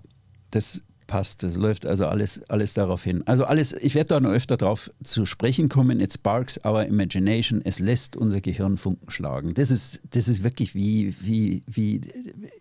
[0.51, 1.41] das passt.
[1.43, 3.23] Das läuft also alles, alles darauf hin.
[3.25, 5.99] Also alles, ich werde da noch öfter darauf zu sprechen kommen.
[5.99, 7.61] It sparks our imagination.
[7.65, 9.53] Es lässt unser Gehirn Funken schlagen.
[9.55, 12.01] Das ist, das ist wirklich wie, wie, wie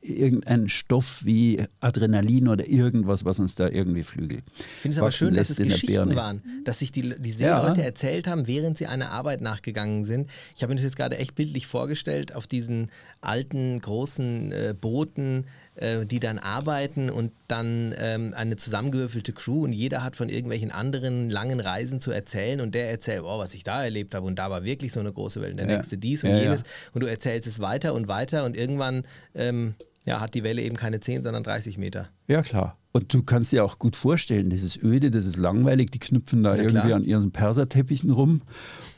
[0.00, 4.42] irgendein Stoff wie Adrenalin oder irgendwas, was uns da irgendwie flügelt.
[4.56, 7.86] Ich finde es aber schön, dass es Geschichten waren, dass sich die, die Seeleute ja.
[7.86, 10.30] erzählt haben, während sie einer Arbeit nachgegangen sind.
[10.56, 15.44] Ich habe mir das jetzt gerade echt bildlich vorgestellt auf diesen alten, großen äh, Booten,
[15.78, 20.70] äh, die dann arbeiten und dann ähm, eine zusammengewürfelte Crew und jeder hat von irgendwelchen
[20.70, 24.38] anderen langen Reisen zu erzählen und der erzählt, oh, was ich da erlebt habe und
[24.38, 25.76] da war wirklich so eine große Welt und der ja.
[25.76, 29.74] nächste dies und ja, jenes und du erzählst es weiter und weiter und irgendwann ähm,
[30.08, 32.08] ja, hat die Welle eben keine 10, sondern 30 Meter.
[32.28, 32.78] Ja, klar.
[32.92, 36.42] Und du kannst dir auch gut vorstellen, das ist öde, das ist langweilig, die knüpfen
[36.42, 36.96] da ja, irgendwie klar.
[36.96, 38.40] an ihren Perserteppichen rum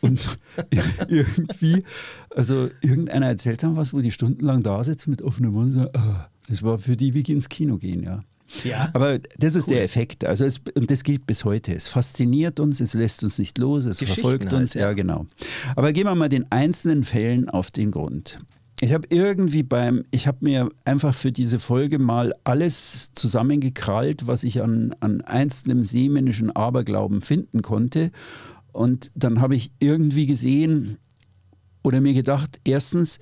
[0.00, 0.38] und
[1.08, 1.82] irgendwie,
[2.30, 5.98] also irgendeiner erzählt dann was, wo die stundenlang da sitzen mit offenem Mund und sagt,
[5.98, 8.20] oh, das war für die wie ins Kino gehen, ja.
[8.64, 8.90] Ja.
[8.94, 9.74] Aber das ist cool.
[9.74, 10.24] der Effekt.
[10.24, 11.72] Also es, und das gilt bis heute.
[11.72, 14.74] Es fasziniert uns, es lässt uns nicht los, es verfolgt uns.
[14.74, 14.80] Halt, ja.
[14.88, 15.26] ja, genau.
[15.76, 18.38] Aber gehen wir mal den einzelnen Fällen auf den Grund.
[18.80, 24.42] Ich habe irgendwie beim, ich habe mir einfach für diese Folge mal alles zusammengekrallt, was
[24.42, 28.10] ich an, an einzelnen seemännischen Aberglauben finden konnte.
[28.72, 30.96] Und dann habe ich irgendwie gesehen
[31.84, 33.18] oder mir gedacht, erstens,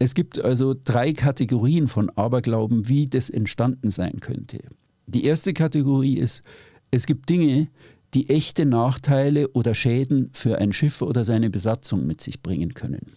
[0.00, 4.58] es gibt also drei Kategorien von Aberglauben, wie das entstanden sein könnte.
[5.06, 6.42] Die erste Kategorie ist,
[6.90, 7.68] es gibt Dinge,
[8.14, 13.12] die echte Nachteile oder Schäden für ein Schiff oder seine Besatzung mit sich bringen können.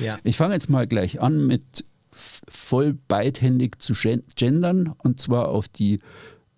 [0.00, 0.18] Ja.
[0.22, 3.94] Ich fange jetzt mal gleich an mit voll beidhändig zu
[4.36, 5.98] gendern und zwar auf die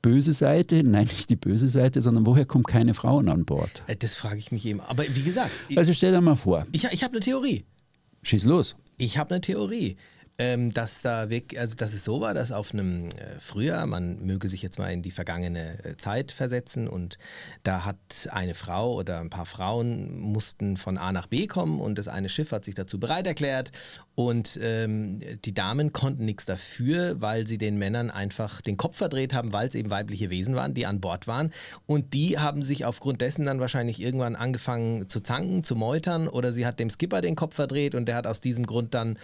[0.02, 3.82] böse Seite, nein, nicht die böse Seite, sondern woher kommen keine Frauen an Bord?
[3.86, 4.80] Äh, das frage ich mich eben.
[4.80, 5.50] Aber wie gesagt.
[5.74, 6.66] Also stell dir mal vor.
[6.72, 7.64] Ich, ich habe eine Theorie.
[8.22, 8.76] Schieß los.
[9.00, 9.96] Ich habe eine Theorie.
[10.40, 14.24] Ähm, dass da wirklich, also dass es so war, dass auf einem äh, Frühjahr, man
[14.24, 17.18] möge sich jetzt mal in die vergangene äh, Zeit versetzen und
[17.62, 17.98] da hat
[18.30, 22.30] eine Frau oder ein paar Frauen mussten von A nach B kommen und das eine
[22.30, 23.70] Schiff hat sich dazu bereit erklärt
[24.14, 29.34] und ähm, die Damen konnten nichts dafür, weil sie den Männern einfach den Kopf verdreht
[29.34, 31.52] haben, weil es eben weibliche Wesen waren, die an Bord waren
[31.84, 36.50] und die haben sich aufgrund dessen dann wahrscheinlich irgendwann angefangen zu zanken, zu meutern oder
[36.50, 39.18] sie hat dem Skipper den Kopf verdreht und der hat aus diesem Grund dann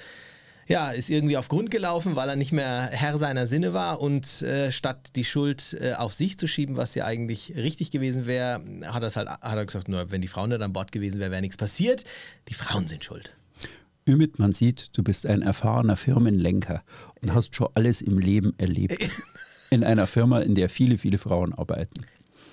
[0.66, 4.42] ja, ist irgendwie auf Grund gelaufen, weil er nicht mehr Herr seiner Sinne war und
[4.42, 8.60] äh, statt die Schuld äh, auf sich zu schieben, was ja eigentlich richtig gewesen wäre,
[8.84, 11.42] hat, halt, hat er gesagt, nur wenn die Frau nicht an Bord gewesen wäre, wäre
[11.42, 12.04] nichts passiert.
[12.48, 13.36] Die Frauen sind schuld.
[14.08, 16.82] Ümit, man sieht, du bist ein erfahrener Firmenlenker
[17.22, 19.08] und hast schon alles im Leben erlebt.
[19.70, 22.06] In einer Firma, in der viele, viele Frauen arbeiten.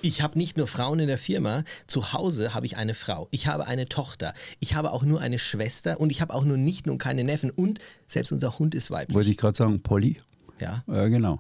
[0.06, 3.48] Ich habe nicht nur Frauen in der Firma, zu Hause habe ich eine Frau, ich
[3.48, 6.86] habe eine Tochter, ich habe auch nur eine Schwester und ich habe auch nur nicht
[6.86, 9.16] nur keine Neffen und selbst unser Hund ist weiblich.
[9.16, 10.18] Wollte ich gerade sagen, Polly?
[10.60, 10.84] Ja.
[10.92, 11.40] Äh, genau.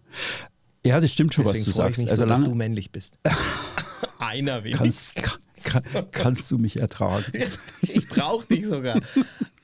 [0.86, 1.99] Ja, das stimmt schon, Deswegen was du sagst.
[1.99, 3.17] Ich mich also so, dass du männlich bist.
[4.19, 5.13] Einer wenigstens.
[5.15, 7.26] Kannst, kann, kannst du mich ertragen?
[7.82, 9.02] ich brauche dich sogar.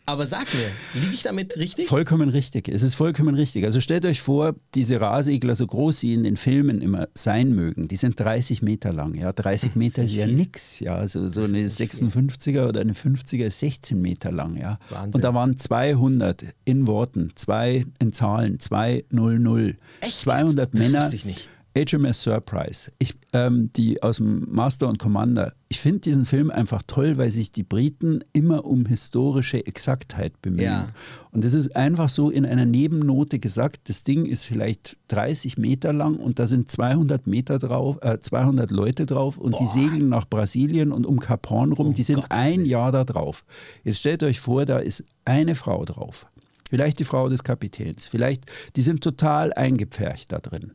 [0.10, 1.88] Aber sag mir, liege ich damit richtig?
[1.88, 2.68] Vollkommen richtig.
[2.68, 3.64] Es ist vollkommen richtig.
[3.64, 7.88] Also stellt euch vor, diese Rasegler, so groß sie in den Filmen immer sein mögen,
[7.88, 9.14] die sind 30 Meter lang.
[9.14, 10.80] Ja, 30 hm, Meter ist ja nichts.
[10.80, 14.58] Ja, also so eine 56er oder eine 50er ist 16 Meter lang.
[14.58, 14.80] Ja.
[14.90, 15.14] Wahnsinn.
[15.14, 19.76] Und da waren 200 in Worten, zwei in Zahlen, 200.
[20.02, 20.20] Echt?
[20.22, 21.02] 200 das Männer.
[21.02, 21.48] Wusste ich nicht.
[21.78, 25.54] HMS Surprise, ich, ähm, die aus dem Master und Commander.
[25.68, 30.64] Ich finde diesen Film einfach toll, weil sich die Briten immer um historische Exaktheit bemühen.
[30.64, 30.88] Ja.
[31.32, 35.94] Und es ist einfach so in einer Nebennote gesagt, das Ding ist vielleicht 30 Meter
[35.94, 39.60] lang und da sind 200 Meter drauf, äh, 200 Leute drauf und Boah.
[39.60, 42.92] die segeln nach Brasilien und um Cap Horn rum, oh die sind Gott ein Jahr
[42.92, 43.46] da drauf.
[43.84, 46.26] Jetzt stellt euch vor, da ist eine Frau drauf
[46.70, 50.72] vielleicht die Frau des Kapitäns, vielleicht, die sind total eingepfercht da drin.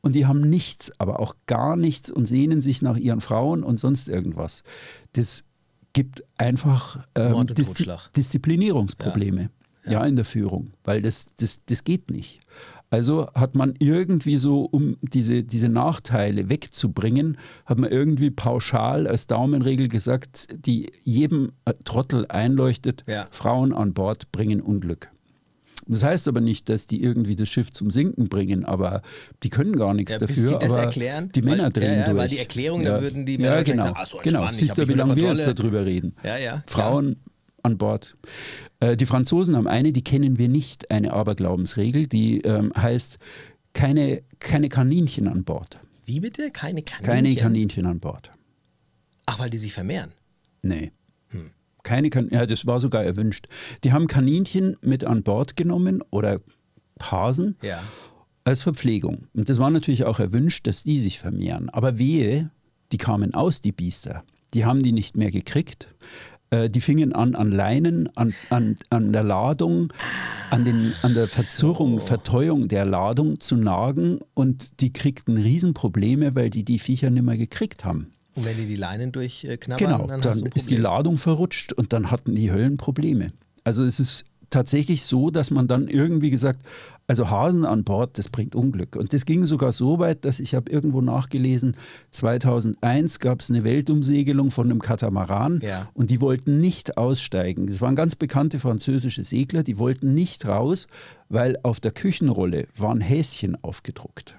[0.00, 3.78] Und die haben nichts, aber auch gar nichts und sehnen sich nach ihren Frauen und
[3.78, 4.62] sonst irgendwas.
[5.14, 5.42] Das
[5.92, 9.50] gibt einfach ähm, Diszi Disziplinierungsprobleme
[9.84, 9.92] ja.
[9.92, 10.00] Ja.
[10.00, 10.06] ja.
[10.06, 12.40] in der Führung, weil das, das, das geht nicht.
[12.90, 19.26] Also hat man irgendwie so, um diese, diese Nachteile wegzubringen, hat man irgendwie pauschal als
[19.26, 21.52] Daumenregel gesagt, die jedem
[21.84, 23.26] Trottel einleuchtet, ja.
[23.30, 25.10] Frauen an Bord bringen Unglück.
[25.88, 29.02] Das heißt aber nicht, dass die irgendwie das Schiff zum Sinken bringen, aber
[29.42, 30.58] die können gar nichts ja, dafür.
[30.58, 32.18] Die das erklären, die Männer drehen ja, ja, durch.
[32.18, 32.92] Weil die Erklärung, ja.
[32.92, 33.84] da würden die Männer ja, genau.
[33.84, 34.52] sagen, ach so genau.
[34.52, 36.14] Siehst du, wie lange wir jetzt darüber reden?
[36.22, 36.62] Ja, ja.
[36.66, 37.16] Frauen
[37.62, 38.16] an Bord.
[38.80, 43.18] Äh, die Franzosen haben eine, die kennen wir nicht, eine Aberglaubensregel, die ähm, heißt
[43.72, 45.78] keine, keine Kaninchen an Bord.
[46.04, 46.50] Wie bitte?
[46.50, 47.06] Keine Kaninchen?
[47.06, 48.32] Keine Kaninchen an Bord.
[49.26, 50.12] Ach, weil die sich vermehren?
[50.62, 50.92] Nee.
[51.28, 51.50] Hm
[51.88, 53.46] keine kan ja, das war sogar erwünscht.
[53.82, 56.40] Die haben Kaninchen mit an Bord genommen oder
[57.00, 57.56] Hasen.
[57.62, 57.80] Ja.
[58.44, 59.26] als Verpflegung.
[59.34, 61.68] Und das war natürlich auch erwünscht, dass die sich vermehren.
[61.70, 62.50] Aber wehe,
[62.92, 64.22] die kamen aus, die Biester.
[64.54, 65.88] Die haben die nicht mehr gekriegt.
[66.50, 69.92] Äh, die fingen an an Leinen, an, an, an der Ladung,
[70.50, 76.50] an, den, an der Verzurrung, Verteuung der Ladung zu nagen und die kriegten Riesenprobleme, weil
[76.50, 78.10] die die Viecher nicht mehr gekriegt haben.
[78.38, 82.10] Und wenn die die Leinen durchknabbern, genau, dann, dann ist die Ladung verrutscht und dann
[82.10, 83.32] hatten die Höllenprobleme.
[83.64, 86.62] Also es ist tatsächlich so, dass man dann irgendwie gesagt,
[87.06, 88.96] also Hasen an Bord, das bringt Unglück.
[88.96, 91.76] Und das ging sogar so weit, dass ich habe irgendwo nachgelesen,
[92.12, 95.88] 2001 gab es eine Weltumsegelung von einem Katamaran ja.
[95.94, 97.66] und die wollten nicht aussteigen.
[97.66, 100.86] Das waren ganz bekannte französische Segler, die wollten nicht raus,
[101.28, 104.36] weil auf der Küchenrolle waren Häschen aufgedruckt.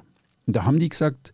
[0.47, 1.33] Und da haben die gesagt,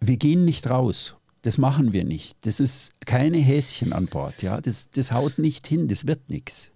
[0.00, 1.16] wir gehen nicht raus.
[1.46, 2.36] Das machen wir nicht.
[2.40, 4.42] Das ist keine Häschen an Bord.
[4.42, 4.60] Ja?
[4.60, 6.72] Das, das haut nicht hin, das wird nichts.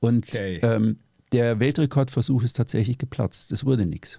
[0.00, 0.60] Und okay.
[0.62, 0.98] ähm,
[1.32, 3.50] der Weltrekordversuch ist tatsächlich geplatzt.
[3.52, 4.18] Das wurde nichts.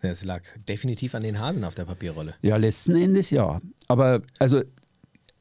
[0.00, 2.34] Es lag definitiv an den Hasen auf der Papierrolle.
[2.40, 3.60] Ja, letzten Endes ja.
[3.88, 4.62] Aber also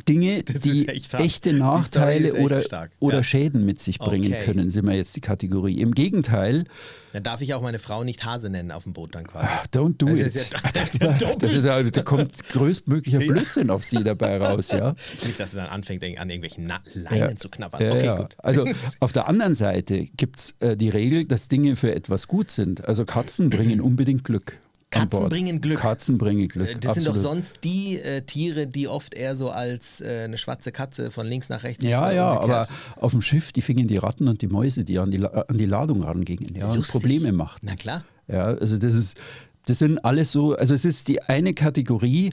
[0.07, 2.63] Dinge, die echt echte Nachteile oder,
[2.99, 3.23] oder ja.
[3.23, 4.45] Schäden mit sich bringen okay.
[4.45, 5.79] können, sind wir jetzt die Kategorie.
[5.79, 6.65] Im Gegenteil.
[7.13, 9.47] Dann darf ich auch meine Frau nicht Hase nennen auf dem Boot dann quasi.
[9.49, 10.51] Ach, don't do das it.
[10.51, 14.95] Ja, das da, da, da, kommt größtmöglicher Blödsinn auf sie dabei raus, ja.
[15.25, 17.35] Nicht, dass sie dann anfängt, an irgendwelchen Na Leinen ja.
[17.35, 17.81] zu knabbern.
[17.81, 18.35] Okay, gut.
[18.37, 18.65] Also
[18.99, 22.85] auf der anderen Seite gibt es äh, die Regel, dass Dinge für etwas gut sind.
[22.85, 24.59] Also Katzen bringen unbedingt Glück.
[24.89, 25.79] Katzen bringen Glück.
[25.79, 26.69] Katzen bringen Glück.
[26.69, 26.95] Äh, das Absolut.
[26.95, 31.11] sind doch sonst die äh, Tiere, die oft eher so als äh, eine schwarze Katze
[31.11, 31.83] von links nach rechts.
[31.83, 35.11] Ja, ja, aber auf dem Schiff, die fingen die Ratten und die Mäuse, die an
[35.11, 37.65] die, an die Ladung rangingen, ja, und Probleme machten.
[37.65, 38.05] Na klar.
[38.29, 39.17] Ja, also das ist,
[39.65, 42.31] das sind alles so, also es ist die eine Kategorie,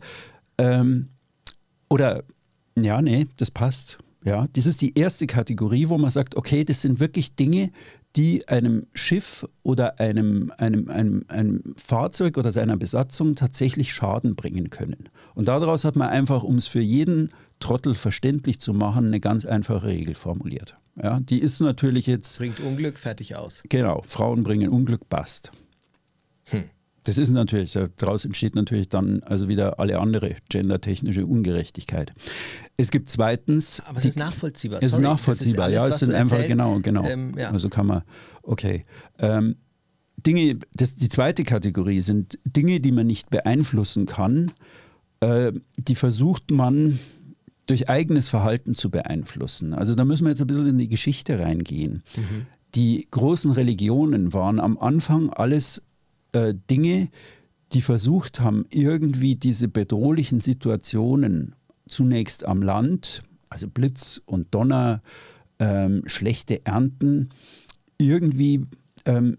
[0.59, 1.09] ähm,
[1.89, 2.23] oder,
[2.79, 3.99] ja, nee, das passt.
[4.25, 7.71] Ja, das ist die erste Kategorie, wo man sagt, okay, das sind wirklich Dinge,
[8.17, 14.71] die einem Schiff oder einem, einem, einem, einem Fahrzeug oder seiner Besatzung tatsächlich Schaden bringen
[14.71, 15.09] können.
[15.35, 19.45] Und daraus hat man einfach, um es für jeden Trottel verständlich zu machen, eine ganz
[19.45, 20.77] einfache Regel formuliert.
[21.03, 22.39] Ja, die ist natürlich jetzt.
[22.39, 23.63] Bringt Unglück, fertig aus.
[23.69, 25.51] Genau, Frauen bringen Unglück, passt.
[26.45, 26.65] Hm.
[27.05, 32.13] Das ist natürlich, daraus entsteht natürlich dann also wieder alle andere gendertechnische Ungerechtigkeit.
[32.77, 33.83] Es gibt zweitens.
[33.87, 34.83] Aber es ist nachvollziehbar.
[34.83, 35.95] Es ist nachvollziehbar, ist alles, ja.
[35.95, 37.05] Es sind einfach, genau, genau.
[37.05, 37.51] Ähm, ja.
[37.51, 38.03] Also kann man,
[38.43, 38.85] okay.
[39.19, 39.57] Ähm,
[40.17, 44.53] Dinge, das, die zweite Kategorie sind Dinge, die man nicht beeinflussen kann,
[45.21, 46.99] äh, die versucht man
[47.67, 49.75] durch eigenes Verhalten zu beeinflussen.
[49.75, 52.03] Also da müssen wir jetzt ein bisschen in die Geschichte reingehen.
[52.17, 52.47] Mhm.
[52.75, 55.83] Die großen Religionen waren am Anfang alles
[56.35, 57.09] äh, Dinge,
[57.73, 61.55] die versucht haben, irgendwie diese bedrohlichen Situationen
[61.89, 65.03] zunächst am Land, also Blitz und Donner,
[65.59, 67.31] ähm, schlechte Ernten,
[67.99, 68.67] irgendwie
[69.07, 69.39] ähm,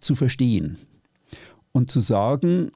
[0.00, 0.76] zu verstehen
[1.72, 2.70] und zu sagen,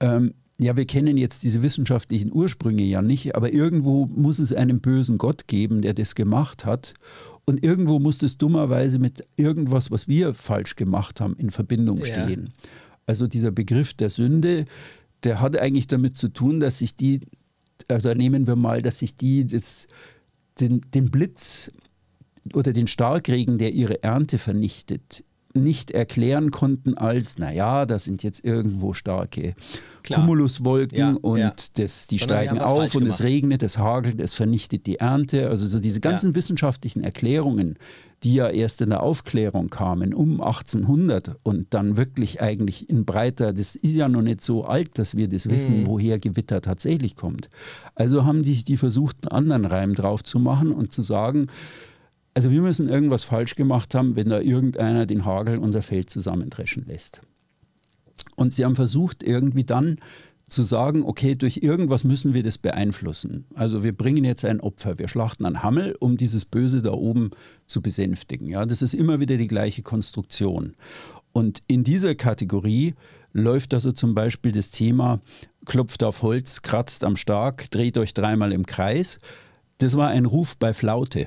[0.00, 4.80] ähm, ja, wir kennen jetzt diese wissenschaftlichen Ursprünge ja nicht, aber irgendwo muss es einen
[4.80, 6.94] bösen Gott geben, der das gemacht hat.
[7.44, 12.46] Und irgendwo muss das dummerweise mit irgendwas, was wir falsch gemacht haben, in Verbindung stehen.
[12.46, 12.70] Ja.
[13.06, 14.64] Also dieser Begriff der Sünde,
[15.24, 17.20] der hat eigentlich damit zu tun, dass sich die,
[17.88, 19.88] also nehmen wir mal, dass sich die das,
[20.60, 21.70] den, den Blitz
[22.54, 28.44] oder den Starkregen, der ihre Ernte vernichtet, nicht erklären konnten als, naja, da sind jetzt
[28.44, 29.54] irgendwo starke
[30.02, 30.20] Klar.
[30.20, 31.54] Cumuluswolken ja, und ja.
[31.74, 33.20] Das, die Sondern steigen auf und gemacht.
[33.20, 35.48] es regnet, es hagelt, es vernichtet die Ernte.
[35.48, 36.34] Also so diese ganzen ja.
[36.34, 37.78] wissenschaftlichen Erklärungen,
[38.22, 43.52] die ja erst in der Aufklärung kamen, um 1800 und dann wirklich eigentlich in breiter,
[43.52, 45.86] das ist ja noch nicht so alt, dass wir das wissen, mhm.
[45.86, 47.48] woher Gewitter tatsächlich kommt.
[47.94, 51.46] Also haben die, die versucht, einen anderen Reim drauf zu machen und zu sagen,
[52.34, 56.84] also wir müssen irgendwas falsch gemacht haben, wenn da irgendeiner den Hagel unser Feld zusammendreschen
[56.86, 57.20] lässt.
[58.34, 59.96] Und sie haben versucht, irgendwie dann
[60.46, 63.46] zu sagen, okay, durch irgendwas müssen wir das beeinflussen.
[63.54, 67.30] Also wir bringen jetzt ein Opfer, wir schlachten einen Hammel, um dieses Böse da oben
[67.66, 68.48] zu besänftigen.
[68.48, 70.74] Ja, das ist immer wieder die gleiche Konstruktion.
[71.32, 72.94] Und in dieser Kategorie
[73.32, 75.20] läuft also zum Beispiel das Thema,
[75.64, 79.18] klopft auf Holz, kratzt am Stark, dreht euch dreimal im Kreis.
[79.78, 81.26] Das war ein Ruf bei Flaute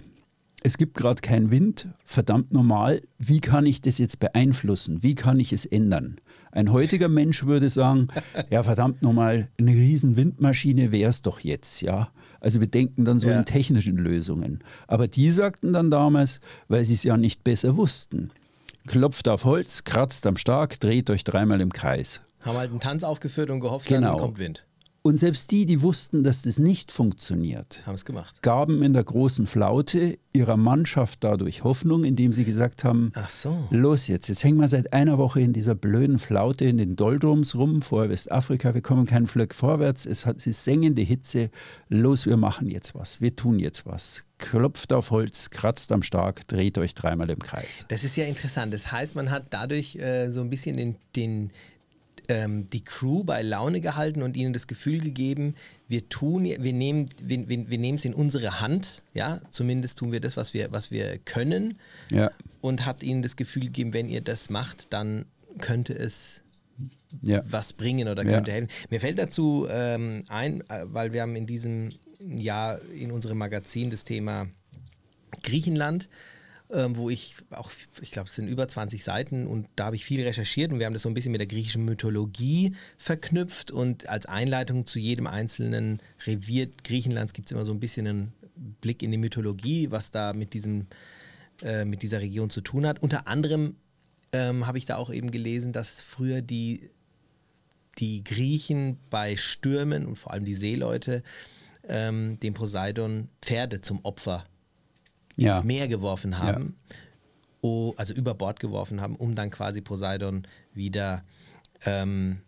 [0.64, 5.04] es gibt gerade keinen Wind, verdammt normal, wie kann ich das jetzt beeinflussen?
[5.04, 6.18] Wie kann ich es ändern?
[6.52, 8.08] Ein heutiger Mensch würde sagen,
[8.50, 12.10] ja verdammt normal, eine riesen Windmaschine wäre es doch jetzt, ja.
[12.40, 13.40] Also wir denken dann so ja.
[13.40, 14.60] in technischen Lösungen.
[14.88, 18.32] Aber die sagten dann damals, weil sie es ja nicht besser wussten,
[18.88, 22.22] klopft auf Holz, kratzt am Stark, dreht euch dreimal im Kreis.
[22.42, 24.14] Haben halt einen Tanz aufgeführt und gehofft, genau.
[24.14, 24.67] dann kommt Wind.
[25.08, 28.42] Und selbst die, die wussten, dass das nicht funktioniert, Haben es gemacht.
[28.42, 33.58] gaben in der großen Flaute ihrer Mannschaft dadurch Hoffnung, indem sie gesagt haben, Ach so.
[33.70, 37.56] los jetzt, jetzt hängen wir seit einer Woche in dieser blöden Flaute in den Doldrums
[37.56, 41.52] rum vor Westafrika, wir kommen keinen Flöck vorwärts, es hat ist sengende Hitze,
[41.88, 44.26] los, wir machen jetzt was, wir tun jetzt was.
[44.40, 47.86] Klopft auf Holz, kratzt am Stark, dreht euch dreimal im Kreis.
[47.88, 48.74] Das ist ja interessant.
[48.74, 51.52] Das heißt, man hat dadurch äh, so ein bisschen den, den,
[52.30, 55.56] ähm, die Crew bei Laune gehalten und ihnen das Gefühl gegeben,
[55.88, 60.12] wir tun, wir nehmen, wir, wir, wir nehmen es in unsere Hand, ja, zumindest tun
[60.12, 61.78] wir das, was wir, was wir können
[62.12, 65.26] Ja, und hat ihnen das Gefühl gegeben, wenn ihr das macht, dann
[65.60, 66.42] könnte es
[67.22, 67.42] ja.
[67.50, 68.32] was bringen oder Ja.
[68.32, 68.70] könnte helfen.
[68.90, 73.90] Mir fällt dazu ähm, ein, äh, weil wir haben in diesem Jahr in unserem Magazin
[73.90, 74.48] das Thema
[75.44, 76.10] Griechenland,
[76.72, 80.06] ähm, wo ich auch, ich glaube, es sind über 20 Seiten und da habe ich
[80.06, 84.10] viel recherchiert und wir haben das so ein bisschen mit der griechischen Mythologie verknüpft und
[84.10, 88.34] als Einleitung zu jedem einzelnen Revier Griechenlands gibt es immer so ein bisschen einen
[88.82, 90.88] Blick in die Mythologie, was da mit diesem
[91.62, 93.02] äh, mit dieser Region zu tun hat.
[93.02, 93.78] Unter anderem
[94.32, 96.92] ähm, habe ich da auch eben gelesen, dass früher die,
[97.98, 101.24] die Griechen bei Stürmen und vor allem die Seeleute
[101.88, 104.44] ähm, dem Poseidon Pferde zum Opfer
[105.38, 105.56] Ja.
[105.56, 106.76] ins Meer geworfen haben,
[107.62, 111.24] oh, also über Bord geworfen haben, um dann quasi Poseidon wieder
[111.86, 112.42] ähm,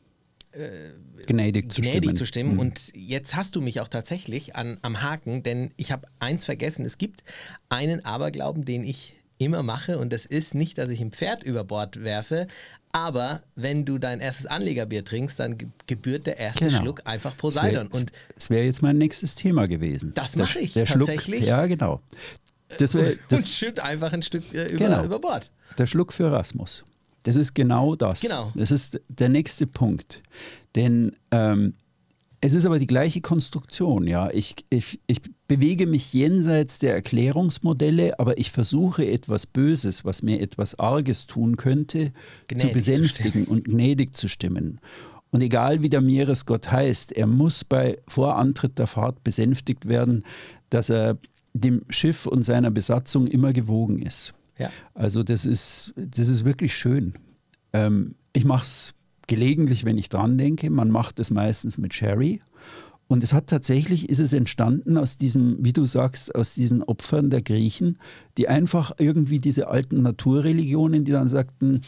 [1.27, 2.15] gnädig zu gnädig stimmen.
[2.15, 2.53] zu stimmen.
[2.53, 2.59] Mhm.
[2.59, 6.85] Und jetzt hast du mich auch tatsächlich an, am Haken, denn ich habe eins vergessen.
[6.85, 7.23] Es gibt
[7.69, 11.63] einen Aberglauben, den ich immer mache und das ist nicht, dass ich ein Pferd über
[11.63, 12.47] Bord werfe,
[12.91, 16.81] aber wenn du dein erstes Anlegerbier trinkst, dann ge- gebührt der erste Genau.
[16.81, 17.87] Schluck einfach Das wär- Poseidon.
[17.87, 20.11] Und Das wäre jetzt mein nächstes Thema gewesen.
[20.15, 21.45] Das mache ich der Schluck, tatsächlich.
[21.45, 22.01] Ja, genau.
[22.77, 25.03] Das wär, und das, schütt einfach ein Stück äh, über, Genau.
[25.03, 25.51] über Bord.
[25.77, 26.85] der Schluck für Erasmus.
[27.23, 28.21] Das ist genau das.
[28.21, 28.51] Genau.
[28.55, 30.23] Das ist der nächste Punkt.
[30.75, 31.73] Denn ähm,
[32.41, 34.07] es ist aber die gleiche Konstruktion.
[34.07, 34.29] Ja?
[34.31, 40.39] Ich, ich, ich bewege mich jenseits der Erklärungsmodelle, aber ich versuche etwas Böses, was mir
[40.39, 42.13] etwas Arges tun könnte,
[42.47, 44.79] Gnädig zu zu besänftigen und gnädig zu stimmen.
[45.31, 50.23] Und egal wie der Meeresgott heißt, er muss bei Vorantritt der Fahrt besänftigt werden,
[50.69, 51.17] dass er
[51.53, 54.33] dem Schiff und seiner Besatzung immer gewogen ist.
[54.57, 54.69] Ja.
[54.93, 57.13] Also das ist, das ist wirklich schön.
[57.73, 58.93] Ähm, ich mache es
[59.27, 60.69] gelegentlich, wenn ich dran denke.
[60.69, 62.41] Man macht es meistens mit Sherry.
[63.07, 67.31] Und es hat tatsächlich, ist es entstanden aus diesem, wie du sagst, aus diesen Opfern
[67.31, 67.97] der Griechen,
[68.37, 71.81] die einfach irgendwie diese alten Naturreligionen, die dann sagten,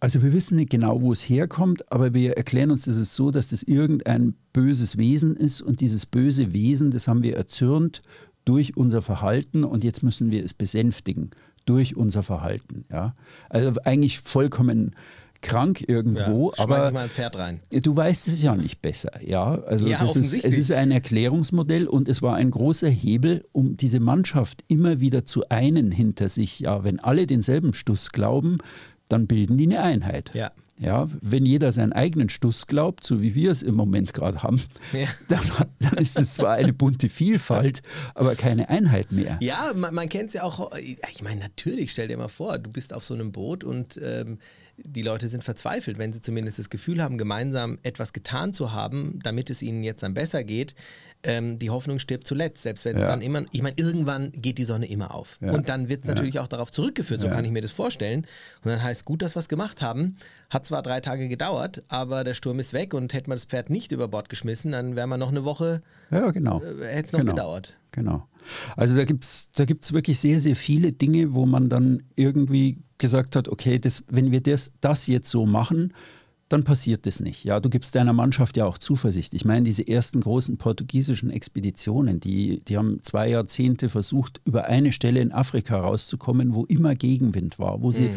[0.00, 3.30] also wir wissen nicht genau, wo es herkommt, aber wir erklären uns das ist so,
[3.30, 8.02] dass das irgendein böses Wesen ist und dieses böse Wesen, das haben wir erzürnt
[8.46, 11.30] durch unser Verhalten und jetzt müssen wir es besänftigen
[11.66, 12.84] durch unser Verhalten.
[12.90, 13.14] Ja?
[13.50, 14.94] Also eigentlich vollkommen
[15.42, 17.60] krank irgendwo, ja, aber mal ein Pferd rein.
[17.70, 19.60] Du weißt es ja nicht besser, ja.
[19.62, 23.76] Also Ja, das ist, es ist ein Erklärungsmodell und es war ein großer Hebel, um
[23.76, 26.60] diese Mannschaft immer wieder zu einen hinter sich.
[26.60, 28.58] Ja, wenn alle denselben Stuss glauben,
[29.08, 30.30] dann bilden die eine Einheit.
[30.34, 30.52] Ja.
[30.78, 34.60] Ja, wenn jeder seinen eigenen Stuss glaubt, so wie wir es im Moment gerade haben,
[34.92, 35.08] Ja.
[35.28, 35.40] dann,
[35.78, 37.82] dann ist es zwar eine bunte Vielfalt,
[38.14, 39.38] aber keine Einheit mehr.
[39.40, 40.76] Ja, man, man kennt es ja auch.
[40.76, 44.38] Ich meine, natürlich, stell dir mal vor, du bist auf so einem Boot und ähm,
[44.76, 49.18] die Leute sind verzweifelt, wenn sie zumindest das Gefühl haben, gemeinsam etwas getan zu haben,
[49.22, 50.74] damit es ihnen jetzt dann besser geht.
[51.28, 53.08] Ähm, die Hoffnung stirbt zuletzt, selbst wenn es Ja.
[53.08, 55.38] dann immer, ich meine, irgendwann geht die Sonne immer auf.
[55.40, 55.50] Ja.
[55.52, 58.26] Und dann wird es natürlich auch darauf zurückgeführt, so kann ich mir das vorstellen.
[58.62, 60.16] Und dann heißt gut, dass wir es gemacht haben.
[60.50, 63.70] Hat zwar drei Tage gedauert, aber der Sturm ist weg und hätten wir das Pferd
[63.70, 66.62] nicht über Bord geschmissen, dann wären wir noch eine Woche, Ja, genau.
[66.62, 67.32] äh, hätte es noch Genau.
[67.32, 67.74] gedauert.
[67.90, 68.28] Genau.
[68.76, 72.78] Also da gibt es da gibt's wirklich sehr, sehr viele Dinge, wo man dann irgendwie
[72.98, 75.92] gesagt hat, okay, das, wenn wir das, das jetzt so machen,
[76.48, 77.44] dann passiert das nicht.
[77.44, 79.34] Ja, du gibst deiner Mannschaft ja auch Zuversicht.
[79.34, 84.92] Ich meine, diese ersten großen portugiesischen Expeditionen, die, die haben zwei Jahrzehnte versucht, über eine
[84.92, 88.10] Stelle in Afrika rauszukommen, wo immer Gegenwind war, wo sie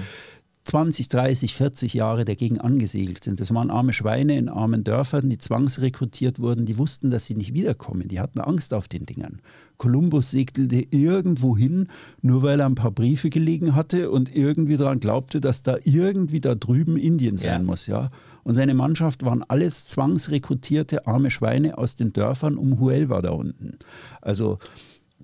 [0.65, 3.39] 20, 30, 40 Jahre dagegen angesegelt sind.
[3.39, 6.65] Das waren arme Schweine in armen Dörfern, die zwangsrekrutiert wurden.
[6.65, 8.07] Die wussten, dass sie nicht wiederkommen.
[8.07, 9.41] Die hatten Angst auf den Dingern.
[9.77, 11.87] Kolumbus segelte irgendwo hin,
[12.21, 16.41] nur weil er ein paar Briefe gelegen hatte und irgendwie daran glaubte, dass da irgendwie
[16.41, 17.65] da drüben Indien sein Ja.
[17.65, 17.87] muss.
[17.87, 18.09] Ja?
[18.43, 23.79] Und seine Mannschaft waren alles zwangsrekrutierte arme Schweine aus den Dörfern um Huelva da unten.
[24.21, 24.59] Also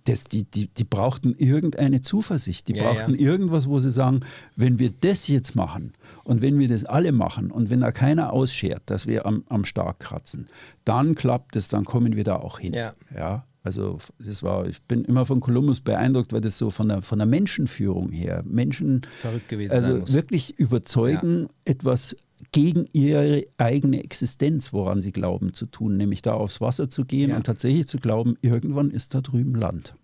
[0.06, 2.68] das, die, die, die brauchten irgendeine Zuversicht.
[2.68, 3.20] Die Ja, brauchten ja.
[3.20, 4.22] irgendwas, wo sie sagen,
[4.56, 8.32] wenn wir das jetzt machen und wenn wir das alle machen und wenn da keiner
[8.32, 10.46] ausschert, dass wir am, am Stark kratzen,
[10.86, 12.74] dann klappt es, dann kommen wir da auch hin.
[12.74, 12.94] Ja.
[13.16, 17.02] ja also das war, ich bin immer von Kolumbus beeindruckt, weil das so von der,
[17.02, 22.16] von der Menschenführung her, Menschen Verrückt gewesen also wirklich überzeugen, etwas
[22.52, 27.30] gegen ihre eigene Existenz, woran sie glauben zu tun, nämlich da aufs Wasser zu gehen
[27.30, 27.38] ja.
[27.38, 29.96] und tatsächlich zu glauben, irgendwann ist da drüben Land.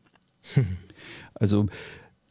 [1.33, 1.67] also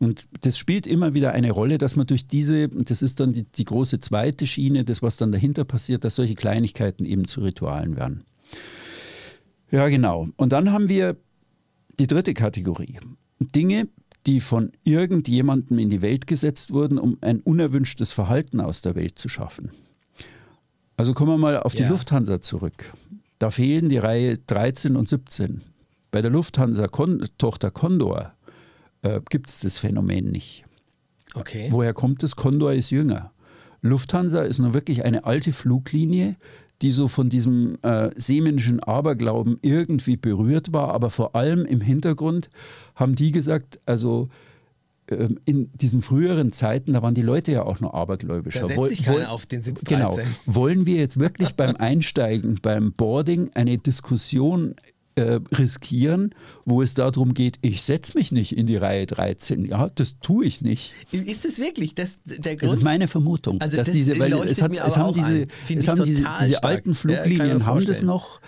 [0.00, 3.42] und das spielt immer wieder eine Rolle, dass man durch diese, das ist dann die,
[3.42, 7.96] die große zweite Schiene, das, was dann dahinter passiert, dass solche Kleinigkeiten eben zu Ritualen
[7.96, 8.24] werden.
[9.70, 10.28] Ja, genau.
[10.36, 11.18] Und dann haben wir
[11.98, 12.98] die dritte Kategorie.
[13.40, 13.88] Dinge,
[14.26, 19.18] die von irgendjemandem in die Welt gesetzt wurden, um ein unerwünschtes Verhalten aus der Welt
[19.18, 19.70] zu schaffen.
[21.00, 21.88] Also kommen wir mal auf die ja.
[21.88, 22.92] Lufthansa zurück.
[23.38, 25.62] Da fehlen die Reihe 13 und 17.
[26.10, 28.32] Bei der Lufthansa-Tochter Condor
[29.00, 30.64] äh, gibt es das Phänomen nicht.
[31.34, 31.68] Okay.
[31.70, 32.36] Woher kommt es?
[32.36, 33.32] Condor ist jünger.
[33.80, 36.36] Lufthansa ist nur wirklich eine alte Fluglinie,
[36.82, 42.50] die so von diesem äh, seemännischen Aberglauben irgendwie berührt war, aber vor allem im Hintergrund
[42.94, 44.28] haben die gesagt, also
[45.44, 48.60] in diesen früheren Zeiten, da waren die Leute ja auch noch abergläubischer.
[48.60, 49.98] Da setzt sich keiner auf den Sitz 13.
[49.98, 50.18] Genau.
[50.46, 54.76] Wollen wir jetzt wirklich beim Einsteigen, beim Boarding eine Diskussion
[55.16, 56.34] äh, riskieren,
[56.64, 59.64] wo es darum geht, ich setze mich nicht in die Reihe 13.
[59.64, 60.94] Ja, das tue ich nicht.
[61.10, 62.70] Ist es wirklich das, der Grund?
[62.70, 63.60] Das ist meine Vermutung.
[63.60, 66.94] Also dass das diese, weil es, hat, es haben diese, es haben diese, diese alten
[66.94, 68.40] Fluglinien ja, haben das noch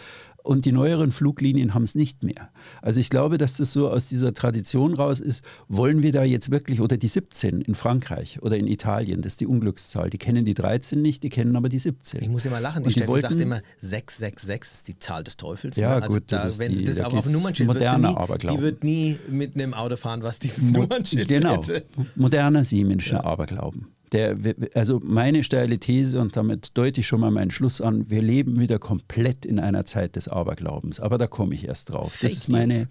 [0.42, 2.50] und die neueren Fluglinien haben es nicht mehr.
[2.80, 6.50] Also ich glaube, dass das so aus dieser Tradition raus ist, wollen wir da jetzt
[6.50, 10.44] wirklich, oder die 17 in Frankreich oder in Italien, das ist die Unglückszahl, die kennen
[10.44, 12.22] die 13 nicht, die kennen aber die 17.
[12.22, 15.36] Ich muss immer lachen, die, die Steffi wollten, sagt immer, 666 ist die Zahl des
[15.36, 15.76] Teufels.
[15.76, 16.02] Ja ne?
[16.02, 18.58] also gut, da, wenn sie das da auf Nummernschild moderne nie, Aberglauben.
[18.58, 21.84] Die wird nie mit einem Auto fahren, was dieses Mo Nummernschild Genau, hätte.
[22.16, 23.24] moderner siemenscher ja.
[23.24, 23.86] Aberglauben.
[24.12, 24.36] Der,
[24.74, 28.60] also meine steile These, und damit deute ich schon mal meinen Schluss an, wir leben
[28.60, 31.00] wieder komplett in einer Zeit des Aberglaubens.
[31.00, 32.12] Aber da komme ich erst drauf.
[32.12, 32.88] Fake das ist meine.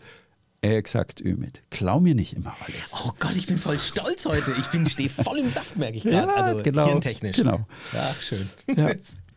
[0.64, 1.64] Exakt, Ümit.
[1.72, 2.92] Klau mir nicht immer alles.
[3.04, 4.52] Oh Gott, ich bin voll stolz heute.
[4.60, 6.28] Ich bin stehe voll im Saft, merke ich gerade.
[6.28, 7.36] Ja, also genau, hirntechnisch.
[7.36, 7.66] Genau.
[7.98, 8.48] Ach, schön.
[8.68, 8.92] Ja,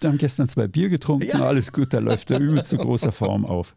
[0.04, 1.40] wir haben gestern zwei Bier getrunken, ja.
[1.40, 3.74] alles gut, da läuft der Ümit zu großer Form auf.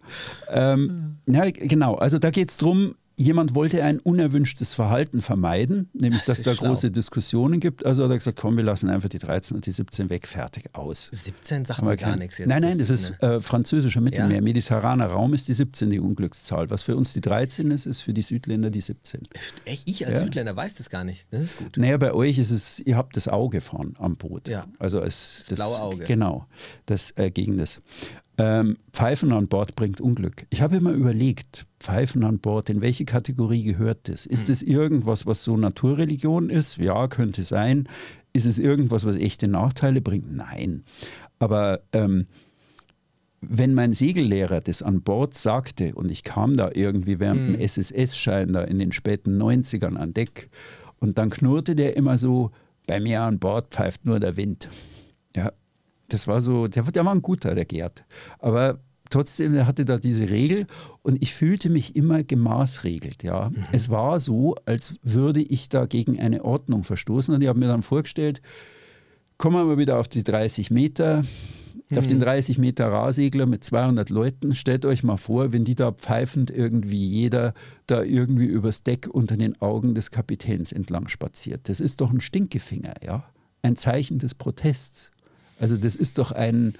[0.49, 6.23] Ähm, ja, genau, also da geht es darum, Jemand wollte ein unerwünschtes Verhalten vermeiden, nämlich
[6.23, 6.69] das dass da schlau.
[6.69, 7.83] große Diskussionen gibt.
[7.83, 10.69] Also hat er gesagt, komm, wir lassen einfach die 13 und die 17 weg, fertig,
[10.73, 11.09] aus.
[11.11, 12.47] 17 sagt mir gar nichts jetzt.
[12.47, 14.37] Nein, nein, das, das ist, äh, französischer Mittelmeer.
[14.37, 14.41] Ja.
[14.43, 16.69] Mediterraner Raum ist die 17 die Unglückszahl.
[16.69, 19.21] Was für uns die 13 ist, ist für die Südländer die 17.
[19.65, 19.81] Echt?
[19.85, 20.25] Ich als ja.
[20.25, 21.27] Südländer weiß das gar nicht.
[21.31, 21.75] Das ist gut.
[21.75, 24.47] Naja, bei euch ist es, ihr habt das Auge vorn am Boot.
[24.47, 24.65] Ja.
[24.77, 26.05] Also es, das, das blaue Auge.
[26.05, 26.45] Genau,
[26.85, 27.81] das äh, gegen das.
[28.37, 30.45] Ähm, Pfeifen an Bord bringt Unglück.
[30.49, 34.25] Ich habe immer überlegt, Pfeifen an Bord, in welche Kategorie gehört das?
[34.25, 34.67] Ist es hm.
[34.67, 36.77] irgendwas, was so Naturreligion ist?
[36.77, 37.87] Ja, könnte sein.
[38.33, 40.35] Ist es irgendwas, was echte Nachteile bringt?
[40.35, 40.83] Nein.
[41.39, 42.27] Aber ähm,
[43.41, 47.53] wenn mein Segellehrer das an Bord sagte und ich kam da irgendwie während hm.
[47.53, 50.49] dem SSS-Schein da in den späten 90ern an Deck
[50.99, 52.51] und dann knurrte der immer so,
[52.87, 54.69] bei mir an Bord pfeift nur der Wind.
[55.35, 55.51] Ja,
[56.09, 58.05] das war so, der, der war ein guter, der Gerd.
[58.39, 58.79] Aber
[59.09, 60.67] trotzdem, er hatte da diese Regel
[61.01, 63.23] und ich fühlte mich immer gemaßregelt.
[63.23, 63.49] Ja.
[63.49, 63.63] Mhm.
[63.71, 67.67] Es war so, als würde ich da gegen eine Ordnung verstoßen und ich habe mir
[67.67, 68.41] dann vorgestellt,
[69.37, 71.23] kommen wir mal wieder auf die 30 Meter,
[71.89, 71.97] mhm.
[71.97, 74.55] auf den 30 Meter Rahsegler mit 200 Leuten.
[74.55, 77.53] Stellt euch mal vor, wenn die da pfeifend irgendwie jeder
[77.85, 81.69] da irgendwie übers Deck unter den Augen des Kapitäns entlang spaziert.
[81.69, 83.23] Das ist doch ein Stinkefinger, ja.
[83.61, 85.11] Ein Zeichen des Protests.
[85.59, 86.75] Also das ist doch ein,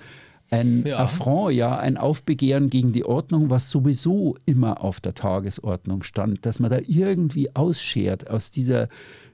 [0.49, 0.97] ein ja.
[0.97, 6.59] Affront, ja, ein Aufbegehren gegen die Ordnung, was sowieso immer auf der Tagesordnung stand, dass
[6.59, 8.87] man da irgendwie ausschert aus dieser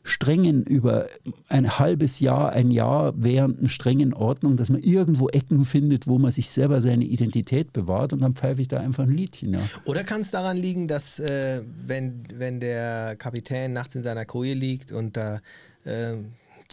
[0.04, 1.08] strengen, über
[1.48, 6.32] ein halbes Jahr, ein Jahr währenden strengen Ordnung, dass man irgendwo Ecken findet, wo man
[6.32, 9.54] sich selber seine Identität bewahrt und dann pfeife ich da einfach ein Liedchen.
[9.54, 9.60] Ja.
[9.86, 14.54] Oder kann es daran liegen, dass äh, wenn, wenn der Kapitän nachts in seiner Koje
[14.54, 15.40] liegt und da
[15.86, 16.16] äh,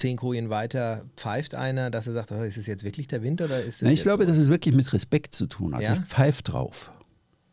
[0.01, 3.41] zehn Kojen weiter pfeift einer, dass er sagt, oh, ist es jetzt wirklich der Wind
[3.43, 4.31] oder ist es Ich glaube, so?
[4.31, 5.83] dass es wirklich mit Respekt zu tun hat.
[5.83, 5.95] Ja?
[5.95, 6.91] Ich pfeife drauf.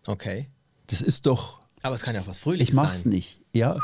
[0.08, 0.48] Okay.
[0.88, 1.60] Das ist doch.
[1.84, 2.84] Aber es kann ja auch was Fröhliches sein.
[2.84, 3.12] Ich mach's sein.
[3.12, 3.42] nicht.
[3.54, 3.78] Ja.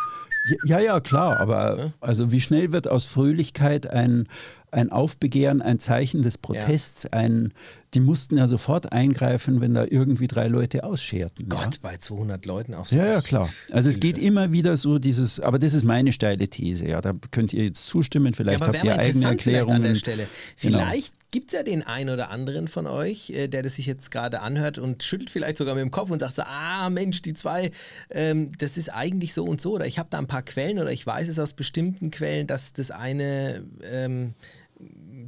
[0.66, 4.28] Ja, ja, klar, aber also wie schnell wird aus Fröhlichkeit ein,
[4.72, 7.12] ein Aufbegehren, ein Zeichen des Protests, ja.
[7.12, 7.54] ein,
[7.94, 11.48] die mussten ja sofort eingreifen, wenn da irgendwie drei Leute ausscherten.
[11.48, 11.80] Gott, ja.
[11.82, 12.96] bei 200 Leuten auch so.
[12.96, 13.50] Ja, ja, klar.
[13.72, 17.14] Also es geht immer wieder so dieses, aber das ist meine steile These, ja, da
[17.32, 19.76] könnt ihr jetzt zustimmen, vielleicht ja, habt ihr eigene Erklärungen.
[19.76, 20.28] An der Stelle.
[20.60, 20.80] Genau.
[20.80, 21.28] Vielleicht genau.
[21.32, 24.42] gibt es ja den einen oder anderen von euch, äh, der das sich jetzt gerade
[24.42, 27.72] anhört und schüttelt vielleicht sogar mit dem Kopf und sagt so, ah Mensch, die zwei,
[28.10, 30.92] ähm, das ist eigentlich so und so oder ich habe da ein paar Quellen oder
[30.92, 34.34] ich weiß es aus bestimmten Quellen, dass das eine ähm,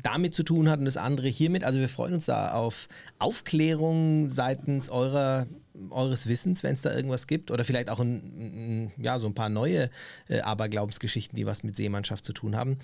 [0.06, 1.64] damit zu tun hat und das andere hiermit.
[1.64, 2.88] Also wir freuen uns da auf
[3.20, 5.48] Aufklärung seitens eurer,
[5.90, 7.52] eures Wissens, wenn es da irgendwas gibt.
[7.52, 9.90] Oder vielleicht auch ein, ein, ja, so ein paar neue
[10.30, 12.78] äh, Aberglaubensgeschichten, die was mit Seemannschaft zu tun haben.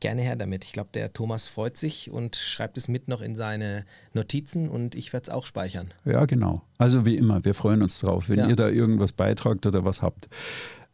[0.00, 0.64] gerne her damit.
[0.64, 4.94] Ich glaube, der Thomas freut sich und schreibt es mit noch in seine Notizen und
[4.94, 5.92] ich werde es auch speichern.
[6.04, 6.62] Ja, genau.
[6.78, 8.48] Also wie immer, wir freuen uns drauf, wenn Ja.
[8.48, 10.28] ihr da irgendwas beitragt oder was habt.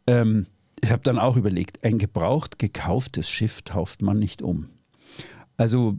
[0.07, 0.45] Ähm,
[0.83, 4.69] ich habe dann auch überlegt, ein gebraucht gekauftes Schiff tauft man nicht um.
[5.57, 5.97] Also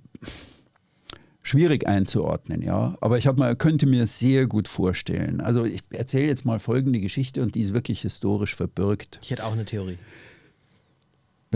[1.42, 2.96] schwierig einzuordnen, ja.
[3.00, 5.40] Aber ich mal, könnte mir sehr gut vorstellen.
[5.40, 9.20] Also ich erzähle jetzt mal folgende Geschichte und die ist wirklich historisch verbürgt.
[9.22, 9.98] Ich hätte auch eine Theorie.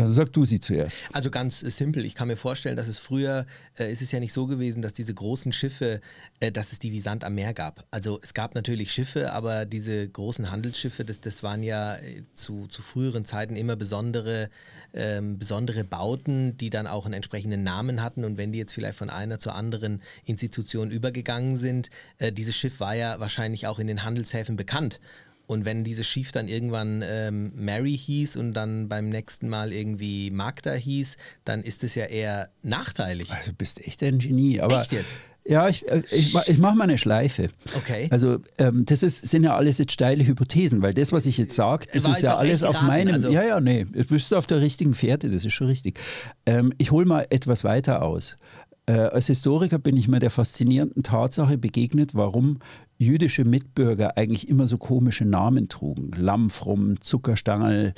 [0.08, 1.00] Sag du sie zuerst.
[1.12, 3.46] Also ganz äh, simpel, ich kann mir vorstellen, dass es früher,
[3.78, 6.00] äh, ist es ja nicht so gewesen, dass diese großen Schiffe,
[6.40, 7.84] äh, dass es die wie Sand am Meer gab.
[7.90, 12.66] Also es gab natürlich Schiffe, aber diese großen Handelsschiffe, das, das waren ja äh, zu,
[12.68, 14.50] zu früheren Zeiten immer besondere,
[14.94, 18.24] ähm, besondere Bauten, die dann auch einen entsprechenden Namen hatten.
[18.24, 22.80] Und wenn die jetzt vielleicht von einer zur anderen Institution übergegangen sind, äh, dieses Schiff
[22.80, 25.00] war ja wahrscheinlich auch in den Handelshäfen bekannt.
[25.48, 30.30] Und wenn dieses Schiff dann irgendwann ähm, Mary hieß und dann beim nächsten Mal irgendwie
[30.30, 33.32] Magda hieß, dann ist es ja eher nachteilig.
[33.32, 34.60] Also bist echt ein Genie.
[34.60, 35.20] Aber Echt jetzt?
[35.46, 37.48] Ja, ich, äh, ich, ich mache mal eine Schleife.
[37.74, 38.08] Okay.
[38.10, 41.56] Also ähm, das ist, sind ja alles jetzt steile Hypothesen, weil das, was ich jetzt
[41.56, 43.14] sage, das War ist ja alles auf meinem...
[43.14, 45.98] also- ja, ja, nee, du bist auf der richtigen Fährte, das ist schon richtig.
[46.44, 48.36] Ähm, ich hole mal etwas weiter aus.
[48.84, 52.58] Äh, als Historiker bin ich mir der faszinierenden Tatsache begegnet, warum
[52.98, 56.10] jüdische Mitbürger eigentlich immer so komische Namen trugen.
[56.16, 57.94] Lammfrum, Zuckerstangel,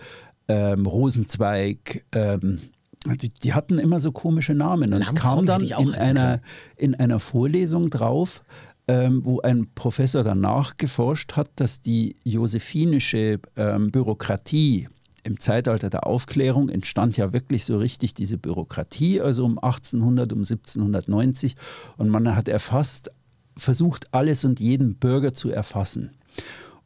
[0.47, 2.61] ähm, Rosenzweig, ähm,
[3.07, 4.93] die, die hatten immer so komische Namen.
[4.93, 6.41] Und kam dann in einer,
[6.77, 8.43] in einer Vorlesung drauf,
[8.89, 14.89] ähm, wo ein Professor danach geforscht hat, dass die josephinische ähm, Bürokratie
[15.23, 20.41] im Zeitalter der Aufklärung entstand ja wirklich so richtig diese Bürokratie, also um 1800, um
[20.41, 21.57] 1790
[21.99, 23.11] und man hat erfasst,
[23.57, 26.13] versucht alles und jeden Bürger zu erfassen.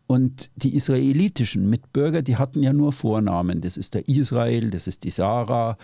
[0.06, 3.62] Und die israelitischen Mitbürger, die hatten ja nur Vornamen.
[3.62, 5.78] Das ist der Israel, das ist die Sarah,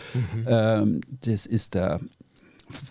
[0.47, 2.01] ähm, das ist der,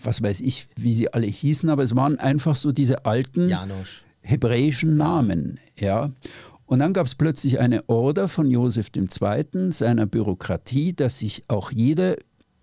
[0.02, 4.04] was weiß ich, wie sie alle hießen, aber es waren einfach so diese alten Janosch.
[4.22, 5.58] hebräischen Namen.
[5.78, 6.10] Ja.
[6.66, 11.72] Und dann gab es plötzlich eine Order von Josef II., seiner Bürokratie, dass sich auch
[11.72, 12.16] jeder,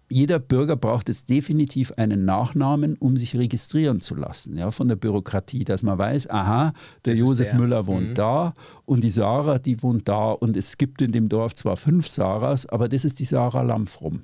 [0.10, 4.58] jeder Bürger braucht jetzt definitiv einen Nachnamen, um sich registrieren zu lassen.
[4.58, 7.60] Ja, von der Bürokratie, dass man weiß, aha, der Das Josef der.
[7.60, 8.14] Müller wohnt Mhm.
[8.16, 8.54] da
[8.86, 10.32] und die Sarah, die wohnt da.
[10.32, 14.22] Und es gibt in dem Dorf zwar fünf Sarahs, aber das ist die Sarah Lamfrum.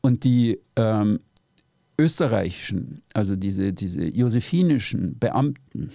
[0.00, 1.20] Und die ähm,
[1.98, 5.90] österreichischen, also diese, diese josephinischen Beamten,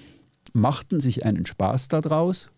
[0.53, 2.49] machten sich einen Spaß daraus,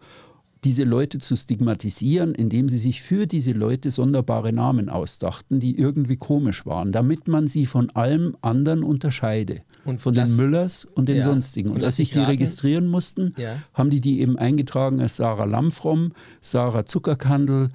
[0.64, 6.18] diese Leute zu stigmatisieren, indem sie sich für diese Leute sonderbare Namen ausdachten, die irgendwie
[6.18, 9.62] komisch waren, damit man sie von allem anderen unterscheide.
[9.86, 11.24] Und von lass- den Müllers und den Ja.
[11.24, 11.70] sonstigen.
[11.70, 12.32] Und, Und als sich die raten.
[12.32, 13.62] registrieren mussten, Ja.
[13.74, 17.70] haben die die eben eingetragen als Sarah Lamfrom, Sarah Zuckerkandel,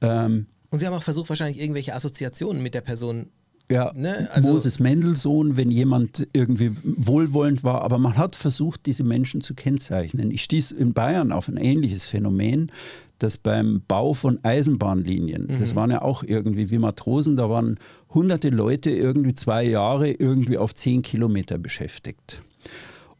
[0.00, 3.30] ähm, Und sie haben auch versucht, wahrscheinlich irgendwelche Assoziationen mit der Person.
[3.70, 9.04] Ja, Ne, also- Moses Mendelssohn, wenn jemand irgendwie wohlwollend war, aber man hat versucht, diese
[9.04, 10.30] Menschen zu kennzeichnen.
[10.30, 12.72] Ich stieß in Bayern auf ein ähnliches Phänomen,
[13.18, 17.74] dass beim Bau von Eisenbahnlinien, das waren ja auch irgendwie wie Matrosen, da waren
[18.14, 22.40] hunderte Leute irgendwie zwei Jahre irgendwie auf zehn Kilometer beschäftigt.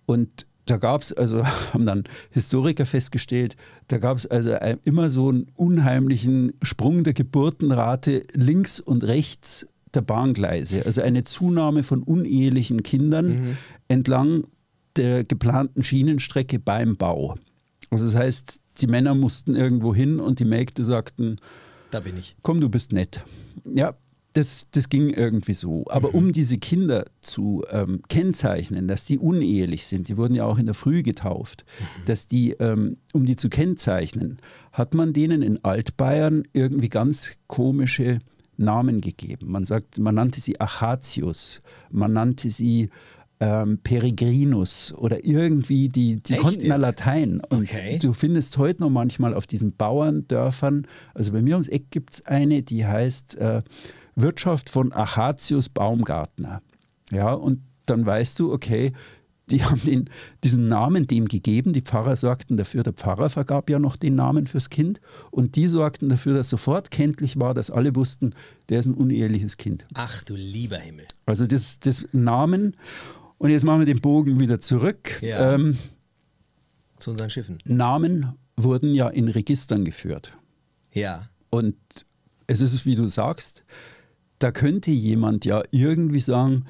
[0.07, 1.45] Und da gab es, also
[1.75, 3.57] haben dann Historiker festgestellt,
[3.89, 9.67] da gab es also immer so einen unheimlichen Sprung der Geburtenrate links und rechts
[9.99, 10.87] der Bahngleise.
[10.87, 14.45] Also eine Zunahme von unehelichen Kindern entlang
[14.97, 17.37] der geplanten Schienenstrecke beim Bau.
[17.91, 21.37] Also das heißt, die Männer mussten irgendwo hin und die Mägde sagten,
[21.91, 22.37] Da bin ich.
[22.43, 23.25] komm, du bist nett.
[23.65, 23.95] Ja,
[24.35, 25.85] das, das ging irgendwie so.
[25.89, 30.59] Aber um diese Kinder zu ähm, kennzeichnen, dass die unehelich sind, die wurden ja auch
[30.59, 31.65] in der Früh getauft,
[32.07, 34.39] dass die, ähm, um die zu kennzeichnen,
[34.73, 38.19] hat man denen in Altbayern irgendwie ganz komische
[38.59, 39.51] Namen gegeben.
[39.51, 42.91] Man sagt, man nannte sie Achatius, man nannte sie
[43.41, 46.77] ähm, Peregrinus oder irgendwie, die, die Echt konnten ja?
[46.77, 47.41] Latein.
[47.49, 47.99] Und Okay.
[47.99, 52.27] du findest heute noch manchmal auf diesen Bauerndörfern, also bei mir ums Eck gibt es
[52.27, 53.61] eine, die heißt äh,
[54.17, 56.61] Wirtschaft von Achatius Baumgartner.
[57.13, 58.93] Ja, und dann weißt du, okay,
[59.51, 60.11] die haben den,
[60.45, 61.73] diesen Namen dem gegeben.
[61.73, 65.01] Die Pfarrer sorgten dafür, der Pfarrer vergab ja noch den Namen fürs Kind.
[65.31, 68.35] Und die sorgten dafür, dass sofort kenntlich war, dass alle wussten,
[68.69, 69.87] der ist ein uneheliches Kind.
[69.95, 71.07] Ach du lieber Himmel.
[71.27, 72.77] Also das, das Namen.
[73.39, 75.23] Und jetzt machen wir den Bogen wieder zurück.
[75.23, 75.55] Ja.
[75.55, 75.79] Ähm,
[76.99, 77.59] Zu unseren Schiffen.
[77.65, 80.37] Namen wurden ja in Registern geführt.
[80.93, 81.29] Ja.
[81.51, 81.77] Und
[82.47, 83.65] es ist, wie du sagst,
[84.39, 86.65] da könnte jemand ja irgendwie sagen,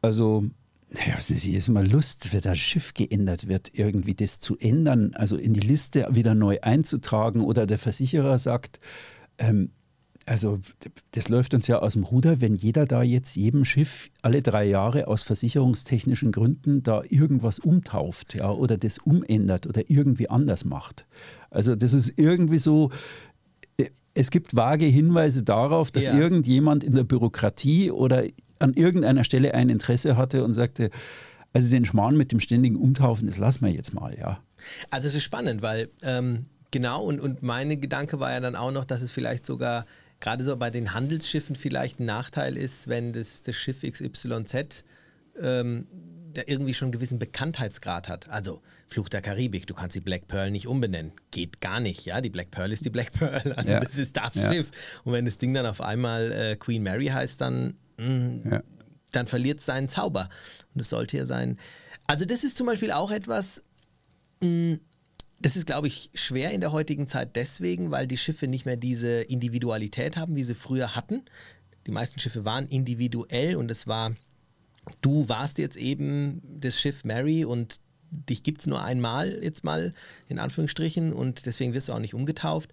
[0.00, 0.44] also,
[0.90, 5.12] ja, es ist jedes Mal Lust, wenn das Schiff geändert wird, irgendwie das zu ändern,
[5.14, 8.80] also in die Liste wieder neu einzutragen oder der Versicherer sagt,
[9.38, 9.70] ähm,
[10.26, 10.60] Also
[11.12, 14.66] das läuft uns ja aus dem Ruder, wenn jeder da jetzt jedem Schiff alle drei
[14.66, 21.06] Jahre aus versicherungstechnischen Gründen da irgendwas umtauft ja, oder das umändert oder irgendwie anders macht.
[21.50, 22.90] Also das ist irgendwie so,
[24.14, 26.18] es gibt vage Hinweise darauf, dass Ja.
[26.18, 28.24] irgendjemand in der Bürokratie oder
[28.58, 30.90] an irgendeiner Stelle ein Interesse hatte und sagte,
[31.52, 34.40] also den Schmarrn mit dem ständigen Umtaufen, das lassen wir jetzt mal, ja.
[34.90, 38.72] Also es ist spannend, weil ähm, genau und, und meine Gedanke war ja dann auch
[38.72, 39.86] noch, dass es vielleicht sogar
[40.20, 44.84] gerade so bei den Handelsschiffen vielleicht ein Nachteil ist, wenn das, das Schiff XYZ
[45.40, 45.86] ähm,
[46.38, 48.28] da irgendwie schon einen gewissen Bekanntheitsgrad hat.
[48.28, 51.12] Also Fluch der Karibik, du kannst die Black Pearl nicht umbenennen.
[51.30, 52.20] Geht gar nicht, ja.
[52.20, 53.52] Die Black Pearl ist die Black Pearl.
[53.52, 53.80] Also Ja.
[53.80, 54.52] das ist das Ja.
[54.52, 54.70] Schiff.
[55.04, 58.62] Und wenn das Ding dann auf einmal äh, Queen Mary heißt, dann mh, Ja.
[59.12, 60.28] dann verliert es seinen Zauber.
[60.74, 61.58] Und es sollte ja sein.
[62.06, 63.62] Also, das ist zum Beispiel auch etwas,
[64.42, 64.78] mh,
[65.40, 68.76] das ist, glaube ich, schwer in der heutigen Zeit deswegen, weil die Schiffe nicht mehr
[68.76, 71.22] diese Individualität haben, wie sie früher hatten.
[71.86, 74.14] Die meisten Schiffe waren individuell und es war,
[75.00, 77.80] du warst jetzt eben das Schiff Mary und
[78.10, 79.92] dich gibt es nur einmal, jetzt mal
[80.28, 82.70] in Anführungsstrichen, und deswegen wirst du auch nicht umgetauft.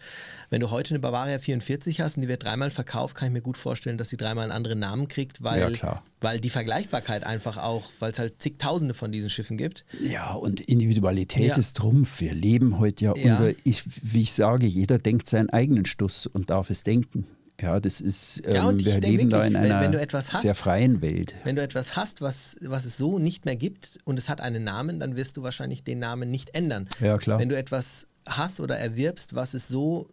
[0.50, 3.42] Wenn du heute eine Bavaria 44 hast und die wird dreimal verkauft, kann ich mir
[3.42, 7.58] gut vorstellen, dass sie dreimal einen anderen Namen kriegt, weil, Ja, weil die Vergleichbarkeit einfach
[7.58, 9.84] auch, weil es halt zigtausende von diesen Schiffen gibt.
[10.02, 11.58] Ja, und Individualität Ja.
[11.58, 12.22] ist Trumpf.
[12.22, 13.32] Wir leben heute ja, Ja.
[13.32, 17.28] unser, ich, wie ich sage, jeder denkt seinen eigenen Stuss und darf es denken.
[17.62, 20.34] Ja, das ist, ähm, Ja, wir leben da wirklich, in wenn- einer wenn du etwas
[20.34, 21.36] hast- sehr freien Welt.
[21.46, 24.64] Wenn du etwas hast, was, was es so nicht mehr gibt und es hat einen
[24.66, 26.88] Namen, dann wirst du wahrscheinlich den Namen nicht ändern.
[27.00, 27.40] Ja, klar.
[27.40, 30.10] Wenn du etwas hast oder erwirbst, was es so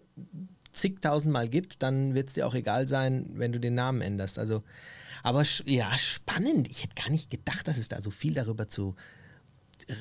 [0.72, 4.38] zigtausendmal gibt, dann wird es dir auch egal sein, wenn du den Namen änderst.
[4.38, 4.62] Also,
[5.24, 6.68] aber ja, spannend.
[6.70, 8.95] Ich hätte gar nicht gedacht, dass es da so viel darüber zu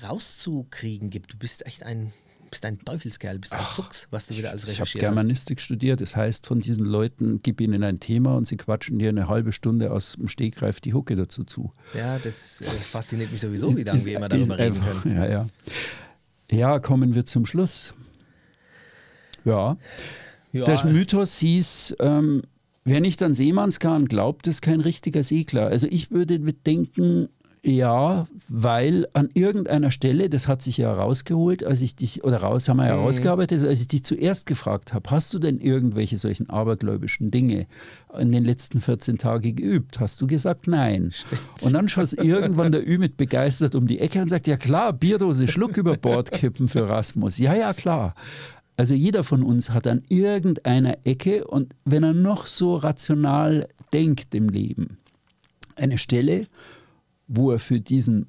[0.04, 1.34] rauszukriegen gibt.
[1.34, 2.14] Du bist echt ein,
[2.52, 5.10] bist ein Teufelskerl, bist ein Fuchs, was du wieder alles Ich habe recherchiert hast.
[5.16, 6.02] Germanistik studiert.
[6.02, 9.52] Das heißt, von diesen Leuten, gib ihnen ein Thema und sie quatschen dir eine halbe
[9.54, 11.72] Stunde aus dem Stegreif die Hucke dazu zu.
[11.98, 15.16] Ja, das äh, fasziniert mich sowieso, wie lange wir immer darüber reden einfach- können.
[15.16, 15.48] Ja, ja.
[16.52, 17.94] ja, kommen wir zum Schluss.
[19.46, 19.78] Ja,
[20.52, 22.44] Ja, der Mythos hieß, ähm,
[22.84, 25.68] wer nicht an Seemannsgarn glaubt, ist kein richtiger Segler.
[25.68, 27.30] Also ich würde denken,
[27.64, 32.68] ja, weil an irgendeiner Stelle, das hat sich ja rausgeholt, als ich dich, oder raus
[32.68, 36.50] haben wir ja rausgearbeitet, als ich dich zuerst gefragt habe, hast du denn irgendwelche solchen
[36.50, 37.68] abergläubischen Dinge
[38.18, 40.00] in den letzten 14 Tagen geübt?
[40.00, 41.14] Hast du gesagt, nein.
[41.62, 44.92] Und dann schoss irgendwann der Ü mit begeistert um die Ecke und sagt, ja klar,
[44.92, 47.38] Bierdose Schluck über Bord kippen für Rasmus.
[47.38, 48.16] Ja, ja, klar.
[48.76, 54.34] Also jeder von uns hat an irgendeiner Ecke und wenn er noch so rational denkt
[54.34, 54.98] im Leben,
[55.76, 56.48] eine Stelle,
[57.34, 58.28] wo er für diesen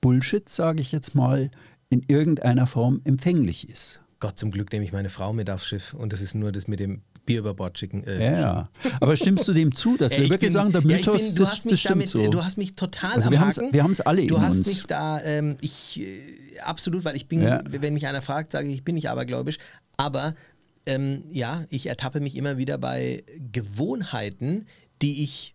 [0.00, 1.50] Bullshit, sage ich jetzt mal,
[1.88, 4.00] in irgendeiner Form empfänglich ist.
[4.20, 6.68] Gott, zum Glück nehme ich meine Frau mit aufs Schiff und das ist nur das
[6.68, 8.04] mit dem Bier über Bord schicken.
[8.04, 8.68] Äh, Ja, ja.
[9.00, 11.34] Aber stimmst du dem zu, dass wir ich wirklich bin- sagen, der ja, Mythos, bin,
[11.34, 12.30] du das, das stimmt damit, so?
[12.30, 13.72] Du hast mich total Also am wir haben's- Haken.
[13.72, 14.66] wir haben's alle Du hast uns.
[14.66, 17.62] mich da, ähm, ich, äh, absolut, weil ich bin, Ja.
[17.66, 19.56] wenn mich einer fragt, sage ich, ich bin nicht abergläubisch.
[19.96, 20.34] Aber
[20.86, 24.66] ähm, ja, ich ertappe mich immer wieder bei Gewohnheiten,
[25.00, 25.54] die ich,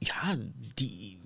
[0.00, 0.36] ja,
[0.78, 1.18] die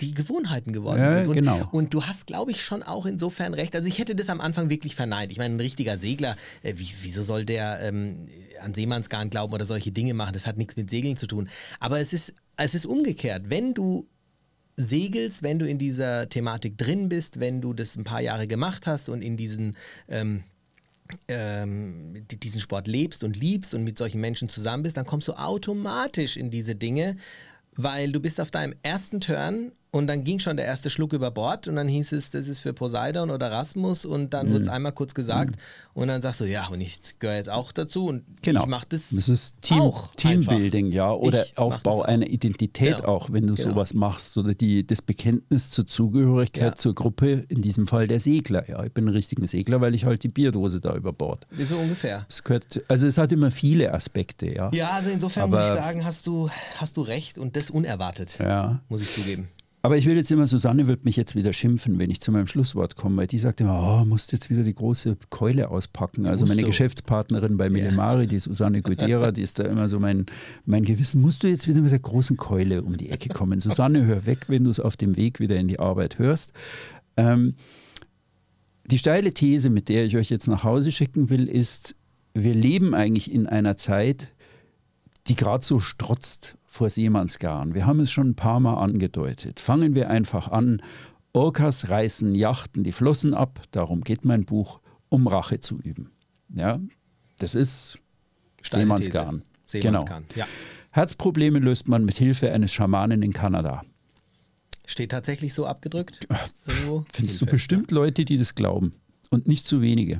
[0.00, 1.28] die Gewohnheiten geworden Ja, sind.
[1.28, 1.68] Und, genau.
[1.72, 3.74] und du hast, glaube ich, schon auch insofern recht.
[3.74, 5.32] Also ich hätte das am Anfang wirklich verneint.
[5.32, 8.28] Ich meine, ein richtiger Segler, äh, wie, wieso soll der ähm,
[8.60, 10.32] an Seemannsgarn glauben oder solche Dinge machen?
[10.34, 11.48] Das hat nichts mit Segeln zu tun.
[11.80, 13.48] Aber es ist, es ist umgekehrt.
[13.48, 14.06] Wenn du
[14.76, 18.86] segelst, wenn du in dieser Thematik drin bist, wenn du das ein paar Jahre gemacht
[18.86, 19.76] hast und in diesen
[20.08, 20.42] ähm,
[21.28, 25.28] ähm, die- diesen Sport lebst und liebst und mit solchen Menschen zusammen bist, dann kommst
[25.28, 27.16] du automatisch in diese Dinge,
[27.74, 31.30] weil du bist auf deinem ersten Turn und dann ging schon der erste Schluck über
[31.30, 34.68] Bord und dann hieß es, das ist für Poseidon oder Rasmus und dann wurde es
[34.68, 35.56] einmal kurz gesagt
[35.94, 38.62] und dann sagst du, ja, und ich gehöre jetzt auch dazu und Genau.
[38.62, 43.08] ich mache das, Das ist Team, auch Teambuilding, ja, oder Ich Aufbau einer Identität Genau.
[43.08, 43.70] auch, wenn du Genau.
[43.70, 46.74] sowas machst oder die, das Bekenntnis zur Zugehörigkeit Ja.
[46.76, 48.68] zur Gruppe, in diesem Fall der Segler.
[48.68, 51.46] Ja, ich bin ein richtiger Segler, weil ich halt die Bierdose da über Bord.
[51.50, 51.66] einfach.
[51.66, 52.26] So ungefähr.
[52.28, 54.70] Es gehört, also es hat immer viele Aspekte, ja.
[54.72, 58.38] Ja, also insofern Aber- muss ich sagen, hast du, hast du recht und das unerwartet,
[58.38, 58.80] Ja.
[58.88, 59.48] muss ich zugeben.
[59.86, 62.48] Aber ich will jetzt immer, Susanne wird mich jetzt wieder schimpfen, wenn ich zu meinem
[62.48, 66.26] Schlusswort komme, weil die sagt immer, oh, musst jetzt wieder die große Keule auspacken.
[66.26, 66.66] Also musst meine du.
[66.66, 70.26] Geschäftspartnerin bei Millemari, die Susanne Gudera, die ist da immer so mein,
[70.64, 73.60] mein Gewissen, musst du jetzt wieder mit der großen Keule um die Ecke kommen.
[73.60, 76.52] Susanne, hör weg, wenn du es auf dem Weg wieder in die Arbeit hörst.
[77.16, 77.54] Ähm,
[78.86, 81.94] die steile These, mit der ich euch jetzt nach Hause schicken will, ist,
[82.34, 84.32] wir leben eigentlich in einer Zeit,
[85.28, 87.74] die gerade so strotzt vor Seemannsgarn.
[87.74, 89.60] Wir haben es schon ein paar Mal angedeutet.
[89.60, 90.82] Fangen wir einfach an.
[91.32, 96.10] Orcas reißen Yachten die Flossen ab, darum geht mein Buch, um Rache zu üben.
[96.54, 96.80] Ja,
[97.38, 97.98] das ist
[98.62, 99.42] Seemannsgarn.
[99.66, 100.24] Seemannsgarn.
[100.28, 100.46] Genau.
[100.46, 100.46] Ja.
[100.90, 103.82] Herzprobleme löst man mit Hilfe eines Schamanen in Kanada.
[104.86, 106.26] Steht tatsächlich so abgedrückt?
[106.66, 107.44] So Findest Hilfe.
[107.46, 108.92] du bestimmt Leute, die das glauben.
[109.30, 110.18] Und nicht zu wenige.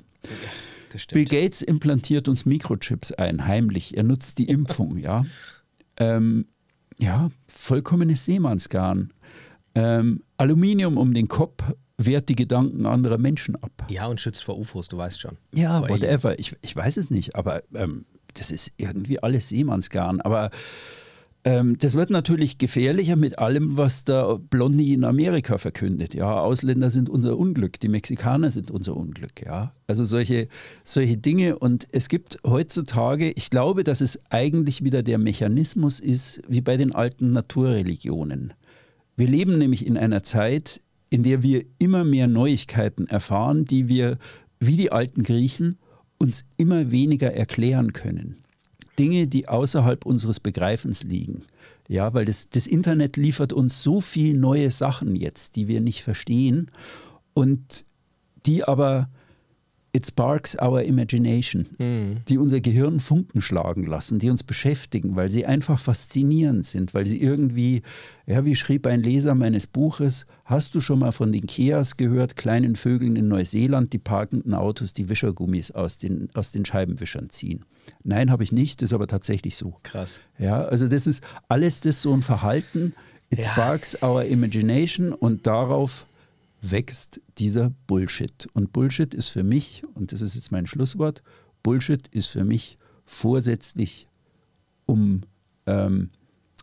[0.92, 3.96] Ja, Bill Gates implantiert uns Mikrochips ein, heimlich.
[3.96, 5.24] Er nutzt die Impfung, ja.
[5.98, 6.46] Ähm,
[6.98, 9.12] ja, vollkommenes Seemannsgarn.
[9.74, 11.62] Ähm, Aluminium um den Kopf
[11.98, 13.86] wehrt die Gedanken anderer Menschen ab.
[13.88, 15.36] Ja, und schützt vor UFOs, du weißt schon.
[15.54, 16.38] Ja, vor whatever.
[16.38, 20.20] Ich, ich weiß es nicht, aber ähm, das ist irgendwie alles Seemannsgarn.
[20.20, 20.50] Aber
[21.46, 26.12] ähm, das wird natürlich gefährlicher mit allem, was der Blondie in Amerika verkündet.
[26.12, 29.42] Ja, Ausländer sind unser Unglück, die Mexikaner sind unser Unglück.
[29.46, 30.48] Ja, also solche,
[30.82, 31.56] solche Dinge.
[31.56, 36.76] Und es gibt heutzutage, ich glaube, dass es eigentlich wieder der Mechanismus ist, wie bei
[36.76, 38.52] den alten Naturreligionen.
[39.16, 40.80] Wir leben nämlich in einer Zeit,
[41.10, 44.18] in der wir immer mehr Neuigkeiten erfahren, die wir,
[44.58, 45.78] wie die alten Griechen,
[46.18, 48.42] uns immer weniger erklären können.
[48.98, 51.42] Dinge, die außerhalb unseres Begreifens liegen.
[51.88, 56.02] Ja, weil das, das Internet liefert uns so viele neue Sachen jetzt, die wir nicht
[56.02, 56.70] verstehen
[57.34, 57.84] und
[58.44, 59.08] die aber
[59.96, 62.18] it sparks our imagination, mhm.
[62.28, 67.06] die unser Gehirn Funken schlagen lassen, die uns beschäftigen, weil sie einfach faszinierend sind, weil
[67.06, 67.82] sie irgendwie,
[68.26, 72.36] ja, wie schrieb ein Leser meines Buches, hast du schon mal von den Keas gehört,
[72.36, 77.64] kleinen Vögeln in Neuseeland, die parkenden Autos die Wischergummis aus den, aus den Scheibenwischern ziehen?
[78.02, 79.78] Nein, habe ich nicht, das ist aber tatsächlich so.
[79.82, 80.20] Krass.
[80.38, 82.94] Ja, also das ist alles das so ein Verhalten,
[83.30, 83.50] it ja.
[83.50, 86.06] sparks our imagination und darauf
[86.60, 88.48] wächst dieser Bullshit.
[88.52, 91.22] Und Bullshit ist für mich, und das ist jetzt mein Schlusswort,
[91.62, 94.08] Bullshit ist für mich vorsätzlich,
[94.86, 95.22] um
[95.66, 96.10] ähm,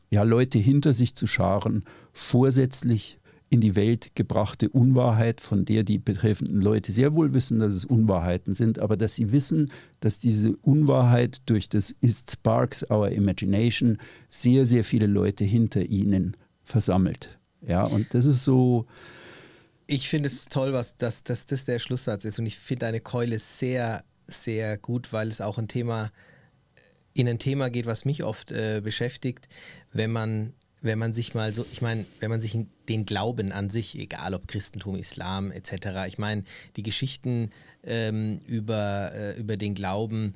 [0.09, 3.19] ja, Leute hinter sich zu scharen, vorsätzlich
[3.53, 7.85] in die Welt gebrachte Unwahrheit, von der die betreffenden Leute sehr wohl wissen, dass es
[7.85, 13.99] Unwahrheiten sind, aber dass sie wissen, dass diese Unwahrheit durch das It Sparks Our Imagination
[14.31, 17.37] sehr, sehr viele Leute hinter ihnen versammelt.
[17.61, 18.87] Ja, und das ist so,
[19.85, 22.39] ich finde es toll, was dass, dass das der Schlusssatz ist.
[22.39, 26.11] Und ich finde deine Keule sehr, sehr gut, weil es auch ein Thema
[27.13, 29.47] in ein Thema geht, was mich oft äh, beschäftigt,
[29.91, 32.57] wenn man, wenn man sich mal so, ich meine, wenn man sich
[32.89, 36.43] den Glauben an sich, egal ob Christentum, Islam etc., ich meine,
[36.75, 37.49] die Geschichten
[37.83, 40.35] ähm, über, äh, über den Glauben,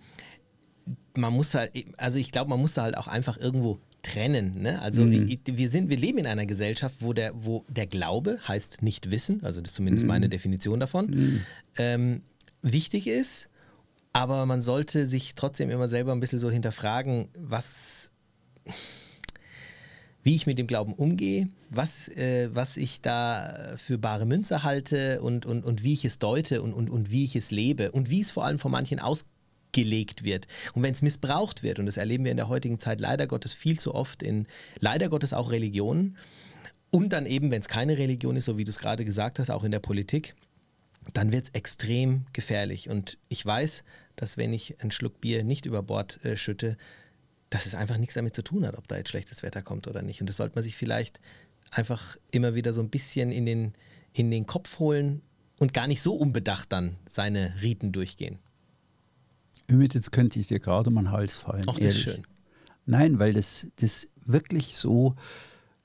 [1.15, 4.61] man muss halt, also ich glaube, man muss da halt auch einfach irgendwo trennen.
[4.61, 4.81] Ne?
[4.81, 5.37] Also mhm.
[5.45, 9.43] wir sind, wir leben in einer Gesellschaft, wo der, wo der Glaube heißt nicht wissen,
[9.43, 10.09] also das ist zumindest mhm.
[10.09, 11.41] meine Definition davon, mhm.
[11.77, 12.21] ähm,
[12.61, 13.49] wichtig ist,
[14.13, 18.11] aber man sollte sich trotzdem immer selber ein bisschen so hinterfragen, was
[20.23, 25.21] wie ich mit dem Glauben umgehe, was, äh, was ich da für bare Münze halte
[25.21, 28.09] und, und, und wie ich es deute und, und, und wie ich es lebe und
[28.09, 29.31] wie es vor allem von manchen ausgeht
[29.73, 30.47] gelegt wird.
[30.73, 33.53] Und wenn es missbraucht wird, und das erleben wir in der heutigen Zeit leider Gottes
[33.53, 34.47] viel zu oft in
[34.79, 36.17] leider Gottes auch Religionen
[36.89, 39.51] und dann eben, wenn es keine Religion ist, so wie du es gerade gesagt hast,
[39.51, 40.35] auch in der Politik,
[41.13, 42.89] dann wird es extrem gefährlich.
[42.89, 43.83] Und ich weiß,
[44.15, 46.77] dass wenn ich einen Schluck Bier nicht über Bord äh, schütte,
[47.49, 50.01] dass es einfach nichts damit zu tun hat, ob da jetzt schlechtes Wetter kommt oder
[50.01, 50.21] nicht.
[50.21, 51.19] Und das sollte man sich vielleicht
[51.71, 53.73] einfach immer wieder so ein bisschen in den,
[54.13, 55.21] in den Kopf holen
[55.59, 58.39] und gar nicht so unbedacht dann seine Riten durchgehen.
[59.69, 61.63] Ümit, jetzt könnte ich dir gerade um den Hals fallen.
[61.67, 61.97] Ach, das ehrlich.
[61.97, 62.23] ist schön.
[62.85, 65.15] Nein, weil das, das wirklich so,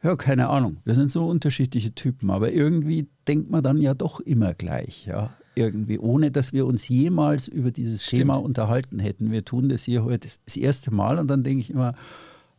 [0.03, 4.21] ja, keine Ahnung, wir sind so unterschiedliche Typen, aber irgendwie denkt man dann ja doch
[4.21, 8.21] immer gleich, ja, irgendwie, ohne dass wir uns jemals über dieses Stimmt.
[8.21, 9.31] Thema unterhalten hätten.
[9.31, 11.95] Wir tun das hier heute das erste Mal und dann denke ich immer,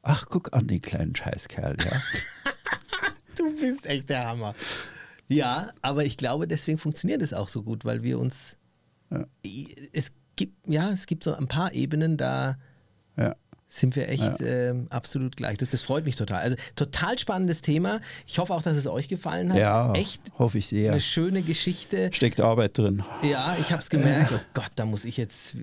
[0.01, 2.01] ach, guck an den kleinen Scheißkerl, ja.
[3.35, 4.55] du bist echt der Hammer.
[5.27, 8.57] Ja, aber ich glaube, deswegen funktioniert es auch so gut, weil wir uns.
[9.09, 9.25] Ja.
[9.91, 12.57] Es gibt, ja, es gibt so ein paar Ebenen, da
[13.17, 13.35] ja.
[13.73, 14.45] Sind wir echt ja.
[14.45, 15.57] äh, absolut gleich.
[15.57, 16.41] Das, das freut mich total.
[16.41, 18.01] Also total spannendes Thema.
[18.27, 19.59] Ich hoffe auch, dass es euch gefallen hat.
[19.59, 20.91] Ja, echt hoffe ich sehr.
[20.91, 22.11] Eine schöne Geschichte.
[22.13, 23.03] Steckt Arbeit drin.
[23.23, 24.13] Ja, ich habe es gemerkt.
[24.33, 25.55] Oh Gott, da muss ich jetzt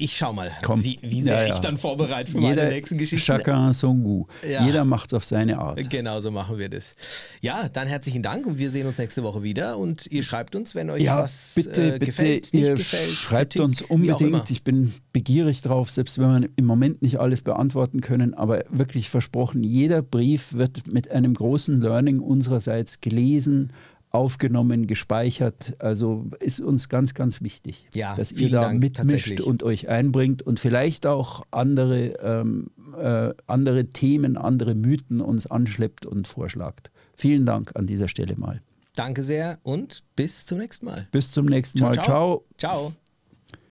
[0.00, 0.84] ich schau mal, Komm.
[0.84, 1.54] wie, wie sehr ja, ja.
[1.54, 3.42] ich dann vorbereite für Jeder, meine nächsten Geschichten.
[3.42, 4.28] Chacun son goût.
[4.48, 4.64] Ja.
[4.64, 5.90] Jeder macht es auf seine Art.
[5.90, 6.94] Genau so machen wir das.
[7.40, 10.74] Ja, dann herzlichen Dank und wir sehen uns nächste Woche wieder und ihr schreibt uns,
[10.74, 13.10] wenn euch was bitte, äh, gefällt, bitte, ihr gefällt.
[13.10, 14.50] Schreibt Kritik, uns unbedingt.
[14.50, 19.10] Ich bin begierig drauf, selbst wenn wir im Moment nicht alles beantworten können, aber wirklich
[19.10, 23.72] versprochen, jeder Brief wird mit einem großen Learning unsererseits gelesen
[24.10, 25.74] aufgenommen, gespeichert.
[25.78, 30.42] Also ist uns ganz, ganz wichtig, ja, dass ihr da Dank, mitmischt und euch einbringt
[30.42, 36.90] und vielleicht auch andere, ähm, äh, andere Themen, andere Mythen uns anschleppt und vorschlagt.
[37.14, 38.62] Vielen Dank an dieser Stelle mal.
[38.94, 41.06] Danke sehr und bis zum nächsten Mal.
[41.12, 41.94] Bis zum nächsten Mal.
[41.94, 42.04] ciao.
[42.04, 42.44] Ciao.
[42.56, 42.92] ciao.